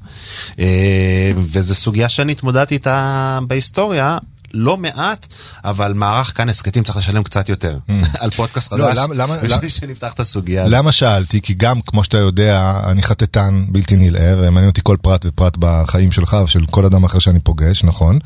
וזו 1.52 1.76
סוגיה 1.76 2.10
שאני 2.10 2.32
התמודדתי 2.32 2.74
איתה 2.74 3.40
בהיסטוריה. 3.48 4.18
לא 4.54 4.78
מעט, 4.78 5.28
אבל 5.64 5.94
מערך 5.94 6.38
כאן 6.38 6.50
הסכתים 6.50 6.84
צריך 6.84 6.98
לשלם 6.98 7.24
קצת 7.24 7.50
יותר 7.50 7.78
על 8.22 8.30
פודקאסט 8.30 8.74
לא, 8.74 8.86
חדש, 8.86 8.98
למה- 8.98 9.16
למה- 9.16 9.36
בשביל 9.38 9.52
למה- 9.54 9.70
שנפתח 9.70 10.14
את 10.14 10.20
הסוגיה. 10.20 10.68
למה 10.68 10.92
שאלתי? 10.92 11.42
כי 11.42 11.54
גם, 11.54 11.82
כמו 11.82 12.04
שאתה 12.04 12.18
יודע, 12.18 12.82
אני 12.88 13.04
חטטן 13.04 13.66
בלתי 13.70 13.96
נלאה, 13.96 14.34
ומעניין 14.38 14.70
אותי 14.70 14.82
כל 14.84 14.98
פרט 15.02 15.26
ופרט 15.26 15.54
בחיים 15.60 16.12
שלך 16.12 16.38
ושל 16.46 16.66
כל 16.72 16.86
אדם 16.86 17.04
אחר 17.04 17.20
שאני 17.20 17.40
פוגש, 17.40 17.84
נכון? 17.84 18.20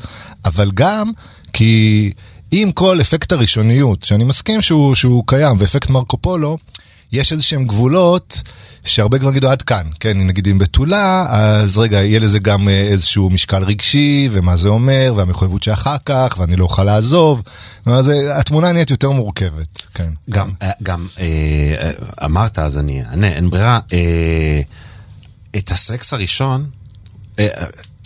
אבל 0.44 0.70
גם 0.74 1.10
כי 1.52 2.12
עם 2.50 2.72
כל 2.72 3.00
אפקט 3.00 3.32
הראשוניות, 3.32 4.02
שאני 4.04 4.24
מסכים 4.24 4.62
שהוא, 4.62 4.94
שהוא 4.94 5.24
קיים, 5.26 5.56
ואפקט 5.60 5.90
מרקו 5.90 6.16
פולו, 6.18 6.56
יש 7.16 7.32
איזה 7.32 7.42
שהם 7.44 7.64
גבולות 7.64 8.42
שהרבה 8.84 9.18
כבר 9.18 9.30
יגידו 9.30 9.48
עד 9.48 9.62
כאן, 9.62 9.86
כן, 10.00 10.26
נגיד 10.26 10.48
אם 10.48 10.58
בתולה, 10.58 11.26
אז 11.28 11.78
רגע, 11.78 12.02
יהיה 12.02 12.20
לזה 12.20 12.38
גם 12.38 12.68
אה, 12.68 12.74
איזשהו 12.74 13.30
משקל 13.30 13.64
רגשי, 13.64 14.28
ומה 14.32 14.56
זה 14.56 14.68
אומר, 14.68 15.12
והמחויבות 15.16 15.62
שאחר 15.62 15.96
כך, 16.04 16.36
ואני 16.38 16.56
לא 16.56 16.64
אוכל 16.64 16.84
לעזוב, 16.84 17.42
אז 17.86 18.10
אה, 18.10 18.38
התמונה 18.38 18.72
נהיית 18.72 18.90
יותר 18.90 19.10
מורכבת, 19.10 19.86
כן. 19.94 20.12
גם, 20.30 20.50
אה, 20.62 20.70
גם 20.82 21.08
אה, 21.18 21.90
אמרת, 22.24 22.58
אז 22.58 22.78
אני 22.78 23.02
אענה, 23.02 23.28
אין 23.28 23.50
ברירה. 23.50 23.78
אה, 23.92 24.60
את 25.56 25.70
הסקס 25.70 26.12
הראשון, 26.12 26.70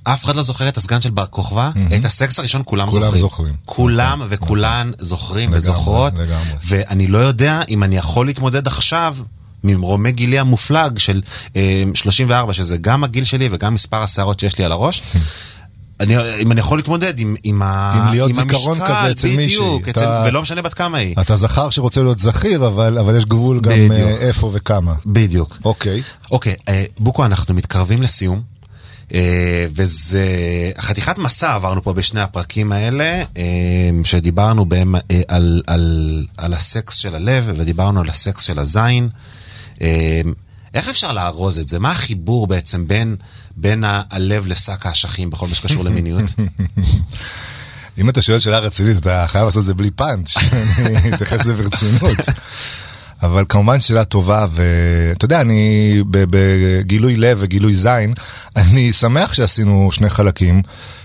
אף 0.05 0.25
אחד 0.25 0.37
לא 0.37 0.43
זוכר 0.43 0.69
את 0.69 0.77
הסגן 0.77 1.01
של 1.01 1.11
בר 1.11 1.27
כוכבא, 1.27 1.71
את 1.97 2.05
הסקס 2.05 2.39
הראשון 2.39 2.63
כולם 2.65 2.91
כולם 2.91 3.03
זוכרים. 3.05 3.21
זוכרים. 3.21 3.55
כולם 3.65 4.23
וכולן 4.29 4.91
זוכרים 4.99 5.45
לגמרי, 5.49 5.59
וזוכרות, 5.59 6.13
לגמרי. 6.19 6.53
ואני 6.65 7.07
לא 7.07 7.19
יודע 7.19 7.63
אם 7.69 7.83
אני 7.83 7.97
יכול 7.97 8.27
להתמודד 8.27 8.67
עכשיו. 8.67 9.17
ממרומי 9.65 10.13
גילי 10.13 10.39
המופלג 10.39 10.99
של 10.99 11.21
אה, 11.57 11.83
34, 11.95 12.53
שזה 12.55 12.77
גם 12.77 13.05
הגיל 13.05 13.25
שלי 13.25 13.49
וגם 13.51 13.75
מספר 13.75 13.97
השערות 14.03 14.41
שיש 14.41 14.59
לי 14.59 14.65
על 14.65 14.73
הראש. 14.73 15.03
אני, 16.01 16.15
אם 16.43 16.53
אני 16.53 16.61
יכול 16.61 16.79
להתמודד 16.79 17.19
עם, 17.19 17.35
עם, 17.45 17.63
ה, 17.63 17.93
עם 17.95 18.11
להיות 18.13 18.29
עם 18.31 18.35
זיכרון 18.37 18.81
המשקל, 18.81 18.95
כזה 19.01 19.11
אצל 19.11 19.29
מישהי. 19.37 19.57
בדיוק, 19.57 19.89
אתה- 19.89 19.91
אצל, 19.91 20.29
ולא 20.29 20.43
משנה 20.43 20.63
בת 20.63 20.75
כמה 20.75 20.99
היא. 20.99 21.15
אתה 21.21 21.37
זכר 21.37 21.71
שרוצה 21.71 22.03
להיות 22.03 22.19
זכיר, 22.19 22.67
אבל, 22.67 22.99
אבל 22.99 23.17
יש 23.17 23.25
גבול 23.25 23.61
גם 23.61 23.73
בדיוק. 23.73 23.91
אה, 24.09 24.17
איפה 24.17 24.51
וכמה. 24.55 24.95
בדיוק. 25.07 25.59
אוקיי. 25.65 26.03
אוקיי, 26.31 26.55
אה, 26.69 26.85
בוקו, 26.99 27.25
אנחנו 27.25 27.55
מתקרבים 27.55 28.03
לסיום. 28.03 28.43
אה, 29.15 29.67
וזה 29.75 30.27
חתיכת 30.79 31.19
מסע 31.19 31.55
עברנו 31.55 31.83
פה 31.83 31.93
בשני 31.93 32.21
הפרקים 32.21 32.73
האלה, 32.73 33.25
אה, 33.37 33.91
שדיברנו 34.05 34.65
בהם 34.65 34.95
אה, 34.95 35.01
על, 35.29 35.63
על, 35.67 36.27
על 36.37 36.55
הסקס 36.55 36.97
של 36.97 37.15
הלב 37.15 37.51
ודיברנו 37.57 38.01
על 38.01 38.09
הסקס 38.09 38.43
של 38.43 38.59
הזין. 38.59 39.09
איך 40.75 40.89
אפשר 40.89 41.13
לארוז 41.13 41.59
את 41.59 41.69
זה? 41.69 41.79
מה 41.79 41.91
החיבור 41.91 42.47
בעצם 42.47 42.89
בין, 42.89 43.17
בין 43.57 43.85
הלב 43.87 44.47
לשק 44.47 44.87
האשכים 44.87 45.31
בכל 45.31 45.47
מה 45.47 45.55
שקשור 45.55 45.85
למיניות? 45.85 46.25
אם 47.99 48.09
אתה 48.09 48.23
שואל 48.23 48.39
שאלה 48.39 48.59
רצינית, 48.59 48.97
אתה 48.97 49.25
חייב 49.29 49.45
לעשות 49.45 49.61
את 49.61 49.67
זה 49.67 49.75
בלי 49.75 49.91
פאנץ', 49.91 50.37
אני 50.87 51.15
אתייחס 51.15 51.41
לזה 51.41 51.55
ברצינות. 51.55 52.19
אבל 53.23 53.45
כמובן 53.49 53.81
שאלה 53.81 54.05
טובה, 54.05 54.47
ואתה 54.51 55.25
יודע, 55.25 55.41
אני 55.41 56.03
בגילוי 56.11 57.17
לב 57.17 57.39
וגילוי 57.41 57.75
זין, 57.75 58.15
אני 58.57 58.93
שמח 58.93 59.35
שעשינו 59.35 59.89
שני 59.93 60.11
חלקים, 60.11 60.63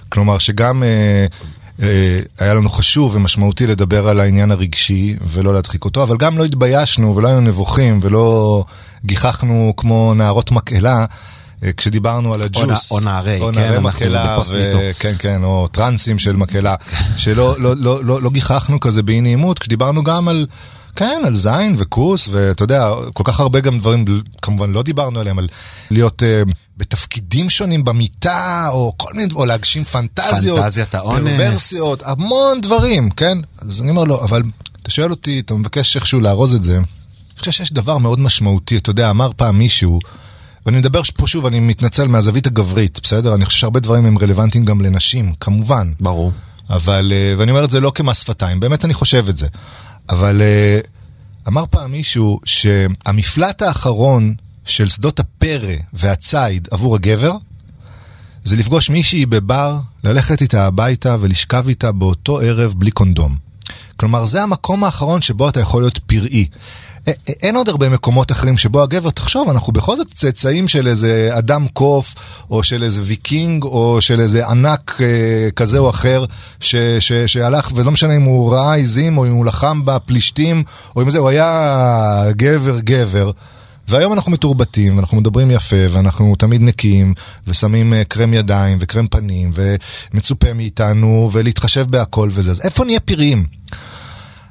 כלומר 0.10 0.38
שגם 0.38 0.84
אה, 0.84 1.26
אה, 1.82 2.20
היה 2.40 2.54
לנו 2.54 2.70
חשוב 2.70 3.16
ומשמעותי 3.16 3.68
לדבר 3.68 4.08
על 4.08 4.20
העניין 4.20 4.52
הרגשי 4.52 5.16
ולא 5.22 5.54
להדחיק 5.54 5.86
אותו, 5.86 6.04
אבל 6.04 6.18
גם 6.18 6.38
לא 6.38 6.46
התביישנו 6.46 7.16
ולא 7.16 7.28
היינו 7.28 7.42
נבוכים 7.42 8.00
ולא 8.04 8.64
גיחכנו 9.06 9.74
כמו 9.78 10.14
נערות 10.14 10.52
מקהלה. 10.52 11.06
אה, 11.64 11.72
כשדיברנו 11.78 12.34
על 12.34 12.42
הג'וס, 12.42 12.92
או 12.92 13.00
נערי, 13.00 13.40
או 13.42 13.52
כן, 13.54 13.60
נערי 13.60 13.80
מקהלה, 13.80 14.38
ו-. 14.50 14.90
כן, 15.00 15.14
כן, 15.20 15.44
או 15.44 15.68
טרנסים 15.72 16.20
של 16.20 16.36
מקהלה, 16.36 16.76
שלא 17.18 17.56
לא, 17.60 17.74
לא, 17.78 18.06
לא, 18.06 18.22
לא 18.22 18.30
גיחכנו 18.30 18.80
כזה 18.80 19.04
באי 19.04 19.22
נעימות, 19.22 19.60
כשדיברנו 19.60 20.04
גם 20.04 20.28
על, 20.28 20.48
כן, 20.96 21.22
על 21.26 21.36
זין 21.36 21.76
וכוס, 21.78 22.28
ואתה 22.32 22.64
יודע, 22.64 22.92
כל 23.14 23.24
כך 23.26 23.40
הרבה 23.40 23.60
גם 23.60 23.80
דברים, 23.80 24.06
כמובן 24.42 24.72
לא 24.72 24.84
דיברנו 24.84 25.20
עליהם, 25.20 25.40
על 25.40 25.48
להיות 25.92 26.22
uh, 26.22 26.52
בתפקידים 26.78 27.50
שונים 27.50 27.84
במיטה, 27.84 28.70
או 28.72 28.94
כל 28.98 29.14
מיני, 29.14 29.34
או 29.34 29.46
להגשים 29.46 29.84
פנטזיות, 29.84 30.60
פנטזיית 30.60 30.96
האונס. 30.96 31.32
פרוורסיות, 31.38 32.04
המון 32.06 32.62
דברים, 32.62 33.10
כן? 33.10 33.38
אז 33.58 33.82
אני 33.82 33.90
אומר 33.90 34.04
לו, 34.04 34.22
אבל 34.22 34.42
אתה 34.82 34.92
שואל 34.92 35.12
אותי, 35.12 35.40
אתה 35.40 35.54
מבקש 35.54 35.96
איכשהו 35.96 36.20
לארוז 36.20 36.56
את 36.56 36.64
זה, 36.64 36.78
אני 36.78 37.40
חושב 37.40 37.52
שיש 37.52 37.74
דבר 37.74 37.98
מאוד 37.98 38.20
משמעותי, 38.20 38.78
אתה 38.78 38.90
יודע, 38.90 39.10
אמר 39.10 39.32
פעם 39.36 39.58
מישהו, 39.60 40.00
ואני 40.66 40.78
מדבר 40.78 41.02
פה 41.04 41.28
שוב, 41.28 41.46
אני 41.46 41.60
מתנצל 41.60 42.08
מהזווית 42.08 42.48
הגברית, 42.48 43.00
בסדר? 43.04 43.36
אני 43.36 43.46
חושב 43.46 43.60
שהרבה 43.60 43.80
דברים 43.80 44.06
הם 44.06 44.18
רלוונטיים 44.18 44.66
גם 44.66 44.82
לנשים, 44.82 45.34
כמובן. 45.40 45.92
ברור. 46.00 46.32
אבל, 46.70 47.14
אה, 47.16 47.34
ואני 47.38 47.52
אומר 47.52 47.66
את 47.66 47.70
זה 47.70 47.80
לא 47.80 47.92
כמס 47.96 48.20
שפתיים, 48.20 48.60
באמת 48.60 48.86
אני 48.86 48.94
חושב 48.94 49.26
את 49.30 49.38
זה. 49.38 49.48
אבל 50.10 50.42
אה, 50.42 50.80
אמר 51.48 51.66
פעם 51.70 51.92
מישהו 51.92 52.40
שהמפלט 52.46 53.62
האחרון 53.62 54.34
של 54.66 54.90
שדות 54.90 55.20
הפרא 55.20 55.74
והציד 55.94 56.68
עבור 56.72 56.96
הגבר, 56.96 57.32
זה 58.44 58.56
לפגוש 58.56 58.90
מישהי 58.90 59.26
בבר, 59.26 59.78
ללכת 60.04 60.42
איתה 60.42 60.68
הביתה 60.68 61.16
ולשכב 61.20 61.68
איתה 61.68 61.92
באותו 61.92 62.40
ערב 62.40 62.74
בלי 62.78 62.92
קונדום. 62.92 63.36
כלומר, 63.98 64.26
זה 64.26 64.44
המקום 64.44 64.84
האחרון 64.84 65.22
שבו 65.22 65.50
אתה 65.50 65.60
יכול 65.60 65.84
להיות 65.84 65.98
פראי. 65.98 66.48
אין 67.44 67.56
עוד 67.56 67.70
הרבה 67.70 67.90
מקומות 67.90 68.32
אחרים 68.32 68.58
שבו 68.58 68.84
הגבר, 68.84 69.10
תחשוב, 69.10 69.50
אנחנו 69.50 69.74
בכל 69.74 69.98
זאת 69.98 70.08
צאצאים 70.14 70.68
של 70.68 70.88
איזה 70.88 71.30
אדם 71.38 71.68
קוף, 71.74 72.16
או 72.50 72.64
של 72.64 72.84
איזה 72.84 73.02
ויקינג, 73.04 73.64
או 73.64 73.98
של 74.02 74.20
איזה 74.20 74.48
ענק 74.48 74.98
אה, 75.02 75.52
כזה 75.56 75.78
או 75.78 75.90
אחר, 75.90 76.26
ש, 76.60 76.76
ש, 77.00 77.14
שהלך, 77.14 77.72
ולא 77.76 77.92
משנה 77.92 78.16
אם 78.16 78.22
הוא 78.22 78.54
ראה 78.54 78.74
עיזים, 78.74 79.18
או 79.18 79.26
אם 79.26 79.32
הוא 79.32 79.46
לחם 79.46 79.82
בפלישתים, 79.86 80.64
או 80.96 81.02
אם 81.02 81.10
זה, 81.10 81.18
הוא 81.18 81.30
היה 81.30 82.24
גבר 82.32 82.80
גבר. 82.80 83.32
והיום 83.88 84.14
אנחנו 84.14 84.32
מתורבתים, 84.32 84.98
ואנחנו 84.98 85.18
מדברים 85.18 85.52
יפה, 85.52 85.76
ואנחנו 85.90 86.36
תמיד 86.36 86.62
נקיים, 86.62 87.14
ושמים 87.48 87.94
אה, 87.94 88.04
קרם 88.04 88.34
ידיים 88.34 88.78
וקרם 88.82 89.08
פנים, 89.08 89.52
ומצופה 89.54 90.54
מאיתנו, 90.54 91.30
ולהתחשב 91.34 91.86
בהכל 91.90 92.30
וזה. 92.32 92.52
אז 92.52 92.62
איפה 92.64 92.86
נהיה 92.86 93.00
פראיים? 93.00 93.46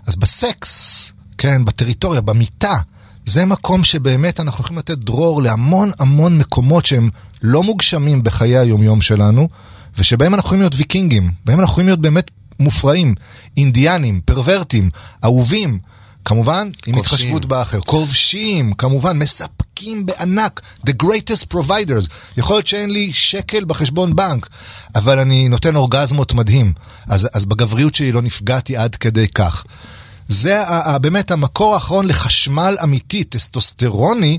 אז 0.07 0.17
בסקס, 0.17 1.13
כן, 1.39 1.65
בטריטוריה, 1.65 2.21
במיטה, 2.21 2.77
זה 3.27 3.45
מקום 3.45 3.85
שבאמת 3.85 4.41
אנחנו 4.41 4.65
יכולים 4.65 4.79
לתת 4.79 4.99
דרור 4.99 5.43
להמון 5.43 5.91
המון 5.99 6.39
מקומות 6.39 6.87
שהם 6.87 7.11
לא 7.43 7.63
מוגשמים 7.63 8.23
בחיי 8.23 8.59
היומיום 8.59 9.01
שלנו, 9.01 9.49
ושבהם 9.99 10.35
אנחנו 10.35 10.47
יכולים 10.47 10.61
להיות 10.63 10.75
ויקינגים, 10.77 11.31
בהם 11.45 11.61
אנחנו 11.61 11.73
יכולים 11.73 11.89
להיות 11.89 12.01
באמת 12.01 12.31
מופרעים, 12.61 13.15
אינדיאנים, 13.57 14.21
פרוורטים, 14.25 14.91
אהובים, 15.25 15.79
כמובן, 16.25 16.71
עם 16.87 16.95
כובשים. 16.95 17.01
התחשבות 17.01 17.47
באחר. 17.47 17.81
כובשים, 17.81 18.75
כמובן, 18.75 19.19
מספקים 19.19 20.07
בענק, 20.07 20.61
the 20.87 20.93
greatest 21.03 21.55
providers. 21.55 22.09
יכול 22.37 22.57
להיות 22.57 22.67
שאין 22.67 22.91
לי 22.91 23.13
שקל 23.13 23.65
בחשבון 23.65 24.17
בנק, 24.17 24.49
אבל 24.95 25.19
אני 25.19 25.49
נותן 25.49 25.77
אורגזמות 25.77 26.33
מדהים. 26.33 26.73
אז, 27.07 27.29
אז 27.35 27.45
בגבריות 27.45 27.95
שלי 27.95 28.13
לא 28.13 28.23
נפגעתי 28.23 28.77
עד 28.77 28.97
כדי 28.97 29.29
כך. 29.29 29.65
זה 30.29 30.65
באמת 31.01 31.31
המקור 31.31 31.75
האחרון 31.75 32.07
לחשמל 32.07 32.77
אמיתי, 32.83 33.25
טסטוסטרוני, 33.25 34.39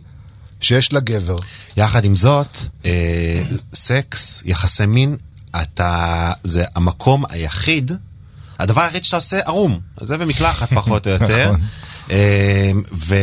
שיש 0.62 0.94
לגבר. 0.94 1.38
יחד 1.78 2.06
עם 2.06 2.16
זאת, 2.16 2.58
אה, 2.86 3.44
סקס, 3.74 4.44
יחסי 4.46 4.86
מין, 4.86 5.16
אתה, 5.62 6.32
זה 6.44 6.64
המקום 6.76 7.24
היחיד, 7.30 7.92
הדבר 8.60 8.82
היחיד 8.82 9.04
שאתה 9.04 9.16
עושה 9.16 9.40
ערום. 9.40 9.80
זה 10.02 10.16
ומקלחת 10.20 10.74
פחות 10.74 11.08
או 11.08 11.12
יותר. 11.22 11.52
נכון. 11.52 11.62
אה, 12.12 12.72
ו... 12.94 13.16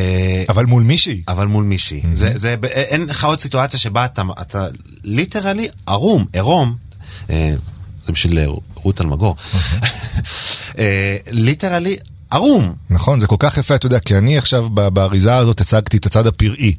אבל 0.48 0.66
מול 0.66 0.82
מישהי. 0.82 1.22
אבל 1.28 1.46
מול 1.46 1.64
מישהי. 1.64 2.02
זה, 2.12 2.32
זה, 2.34 2.56
אין 2.64 3.06
לך 3.06 3.24
עוד 3.24 3.40
סיטואציה 3.40 3.78
שבה 3.78 4.04
אתה, 4.04 4.22
אתה 4.40 4.66
literally 5.04 5.68
ערום, 5.86 6.26
עירום. 6.32 6.76
אה, 7.30 7.54
זה 8.06 8.12
בשביל 8.12 8.38
אה, 8.38 8.46
רות 8.74 9.00
אלמגור. 9.00 9.36
אה, 10.78 11.16
literally 11.30 11.96
ערום. 12.32 12.72
נכון, 12.90 13.20
זה 13.20 13.26
כל 13.26 13.36
כך 13.38 13.56
יפה, 13.58 13.74
אתה 13.74 13.86
יודע, 13.86 13.98
כי 13.98 14.18
אני 14.18 14.38
עכשיו 14.38 14.68
באריזה 14.70 15.36
הזאת 15.36 15.60
הצגתי 15.60 15.96
את 15.96 16.06
הצד 16.06 16.26
הפראי, 16.26 16.74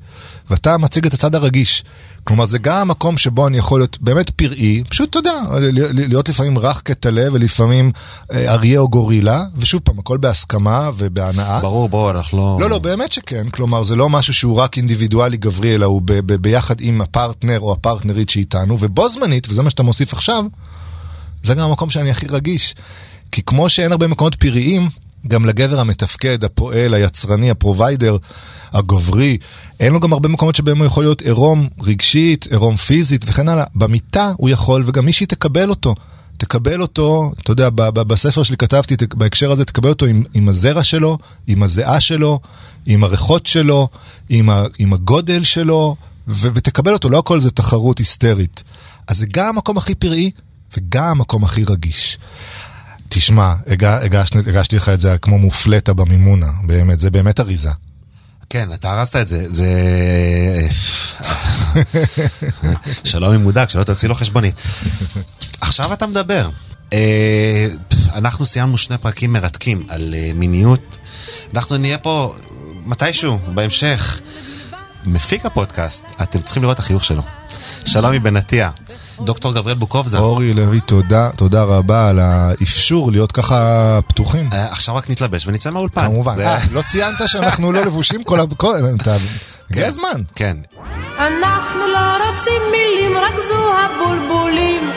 ואתה 0.49 0.77
מציג 0.77 1.05
את 1.05 1.13
הצד 1.13 1.35
הרגיש. 1.35 1.83
כלומר, 2.23 2.45
זה 2.45 2.57
גם 2.57 2.77
המקום 2.77 3.17
שבו 3.17 3.47
אני 3.47 3.57
יכול 3.57 3.79
להיות 3.79 3.97
באמת 4.01 4.29
פראי, 4.29 4.83
פשוט, 4.89 5.09
אתה 5.09 5.19
יודע, 5.19 5.33
ל- 5.59 6.07
להיות 6.07 6.29
לפעמים 6.29 6.57
רך 6.57 6.81
כטלה 6.85 7.27
ולפעמים 7.31 7.91
אה, 8.33 8.53
אריה 8.53 8.79
או 8.79 8.89
גורילה, 8.89 9.43
ושוב 9.57 9.81
פעם, 9.83 9.99
הכל 9.99 10.17
בהסכמה 10.17 10.89
ובהנאה. 10.97 11.59
ברור, 11.59 11.89
ברור, 11.89 12.11
אנחנו 12.11 12.37
לא... 12.37 12.57
לא, 12.61 12.69
לא, 12.69 12.79
באמת 12.79 13.11
שכן. 13.11 13.49
כלומר, 13.49 13.83
זה 13.83 13.95
לא 13.95 14.09
משהו 14.09 14.33
שהוא 14.33 14.59
רק 14.59 14.77
אינדיבידואלי 14.77 15.37
גברי, 15.37 15.75
אלא 15.75 15.85
הוא 15.85 16.01
ב- 16.05 16.11
ב- 16.19 16.35
ביחד 16.35 16.75
עם 16.79 17.01
הפרטנר 17.01 17.59
או 17.59 17.71
הפרטנרית 17.73 18.29
שאיתנו, 18.29 18.77
ובו 18.79 19.09
זמנית, 19.09 19.47
וזה 19.49 19.63
מה 19.63 19.69
שאתה 19.69 19.83
מוסיף 19.83 20.13
עכשיו, 20.13 20.45
זה 21.43 21.53
גם 21.53 21.69
המקום 21.69 21.89
שאני 21.89 22.11
הכי 22.11 22.25
רגיש. 22.29 22.75
כי 23.31 23.41
כמו 23.45 23.69
שאין 23.69 23.91
הרבה 23.91 24.07
מקומות 24.07 24.35
פראיים, 24.35 24.89
גם 25.27 25.45
לגבר 25.45 25.79
המתפקד, 25.79 26.43
הפועל, 26.43 26.93
היצרני, 26.93 27.51
ה 27.51 27.58
provider, 27.58 28.17
הגברי, 28.73 29.37
אין 29.79 29.93
לו 29.93 29.99
גם 29.99 30.13
הרבה 30.13 30.29
מקומות 30.29 30.55
שבהם 30.55 30.77
הוא 30.77 30.85
יכול 30.85 31.03
להיות 31.03 31.21
עירום 31.21 31.67
רגשית, 31.81 32.47
עירום 32.51 32.75
פיזית 32.75 33.25
וכן 33.27 33.47
הלאה. 33.47 33.63
במיטה 33.75 34.31
הוא 34.37 34.49
יכול, 34.49 34.83
וגם 34.87 35.05
מישהי 35.05 35.25
תקבל 35.25 35.69
אותו. 35.69 35.95
תקבל 36.37 36.81
אותו, 36.81 37.31
אתה 37.41 37.51
יודע, 37.51 37.69
בספר 37.93 38.43
שלי 38.43 38.57
כתבתי, 38.57 38.95
בהקשר 39.13 39.51
הזה 39.51 39.65
תקבל 39.65 39.89
אותו 39.89 40.05
עם, 40.05 40.23
עם 40.33 40.49
הזרע 40.49 40.83
שלו, 40.83 41.17
עם 41.47 41.63
הזיעה 41.63 41.99
שלו, 41.99 42.39
עם 42.85 43.03
הריחות 43.03 43.45
שלו, 43.45 43.87
עם, 44.29 44.49
ה, 44.49 44.65
עם 44.79 44.93
הגודל 44.93 45.43
שלו, 45.43 45.95
ו- 46.27 46.47
ותקבל 46.53 46.93
אותו, 46.93 47.09
לא 47.09 47.19
הכל 47.19 47.41
זה 47.41 47.51
תחרות 47.51 47.97
היסטרית. 47.97 48.63
אז 49.07 49.17
זה 49.17 49.25
גם 49.33 49.47
המקום 49.47 49.77
הכי 49.77 49.95
פראי, 49.95 50.31
וגם 50.77 51.03
המקום 51.03 51.43
הכי 51.43 51.63
רגיש. 51.63 52.17
תשמע, 53.15 53.53
הגשתי, 54.03 54.37
הגשתי 54.37 54.75
לך 54.75 54.89
את 54.89 54.99
זה 54.99 55.17
כמו 55.17 55.37
מופלטה 55.37 55.93
במימונה, 55.93 56.51
באמת, 56.63 56.99
זה 56.99 57.11
באמת 57.11 57.39
אריזה. 57.39 57.69
כן, 58.49 58.73
אתה 58.73 58.91
הרסת 58.91 59.15
את 59.15 59.27
זה, 59.27 59.45
זה... 59.49 59.69
שלום 63.03 63.33
עם 63.33 63.43
מודאג, 63.43 63.69
שלא 63.69 63.83
תוציא 63.83 64.09
לו 64.09 64.15
חשבונית. 64.15 64.55
עכשיו 65.61 65.93
אתה 65.93 66.07
מדבר. 66.07 66.49
אה, 66.93 67.67
אנחנו 68.13 68.45
סיימנו 68.45 68.77
שני 68.77 68.97
פרקים 68.97 69.31
מרתקים 69.31 69.85
על 69.89 70.13
אה, 70.17 70.31
מיניות. 70.35 70.97
אנחנו 71.53 71.77
נהיה 71.77 71.97
פה 71.97 72.35
מתישהו, 72.85 73.39
בהמשך. 73.55 74.19
מפיק 75.05 75.45
הפודקאסט, 75.45 76.05
אתם 76.21 76.39
צריכים 76.39 76.63
לראות 76.63 76.75
את 76.75 76.79
החיוך 76.79 77.03
שלו. 77.03 77.23
שלום 77.85 78.11
מבן 78.11 78.37
עטיה. 78.37 78.69
דוקטור 79.19 79.53
גבריאל 79.53 79.77
בוקובזה. 79.77 80.17
אורי 80.17 80.53
לוי, 80.53 80.79
תודה, 80.81 81.29
תודה 81.35 81.63
רבה 81.63 82.09
על 82.09 82.19
האפשור 82.19 83.11
להיות 83.11 83.31
ככה 83.31 83.99
פתוחים. 84.07 84.49
אה, 84.53 84.71
עכשיו 84.71 84.95
רק 84.95 85.09
נתלבש 85.09 85.47
ונצא 85.47 85.69
מהאולפן. 85.71 86.05
כמובן. 86.05 86.35
זה- 86.35 86.47
אה, 86.47 86.59
לא 86.71 86.81
ציינת 86.81 87.15
שאנחנו 87.27 87.71
לא 87.71 87.81
לבושים 87.81 88.23
כל 88.23 88.39
ה... 88.39 88.43
כל- 88.57 88.75
אתה- 89.01 89.15
הגיע 89.71 89.87
הזמן. 89.87 90.21
כן. 90.35 90.57
אנחנו 91.17 91.79
לא 91.93 91.99
רוצים 92.17 92.61
מילים, 92.71 93.17
רק 93.17 93.33
זו 93.49 93.73
הבולבולים. 93.77 94.89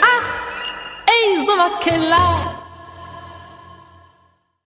אך, 0.00 0.32
איזו 1.08 1.52
מקהלה. 1.80 2.55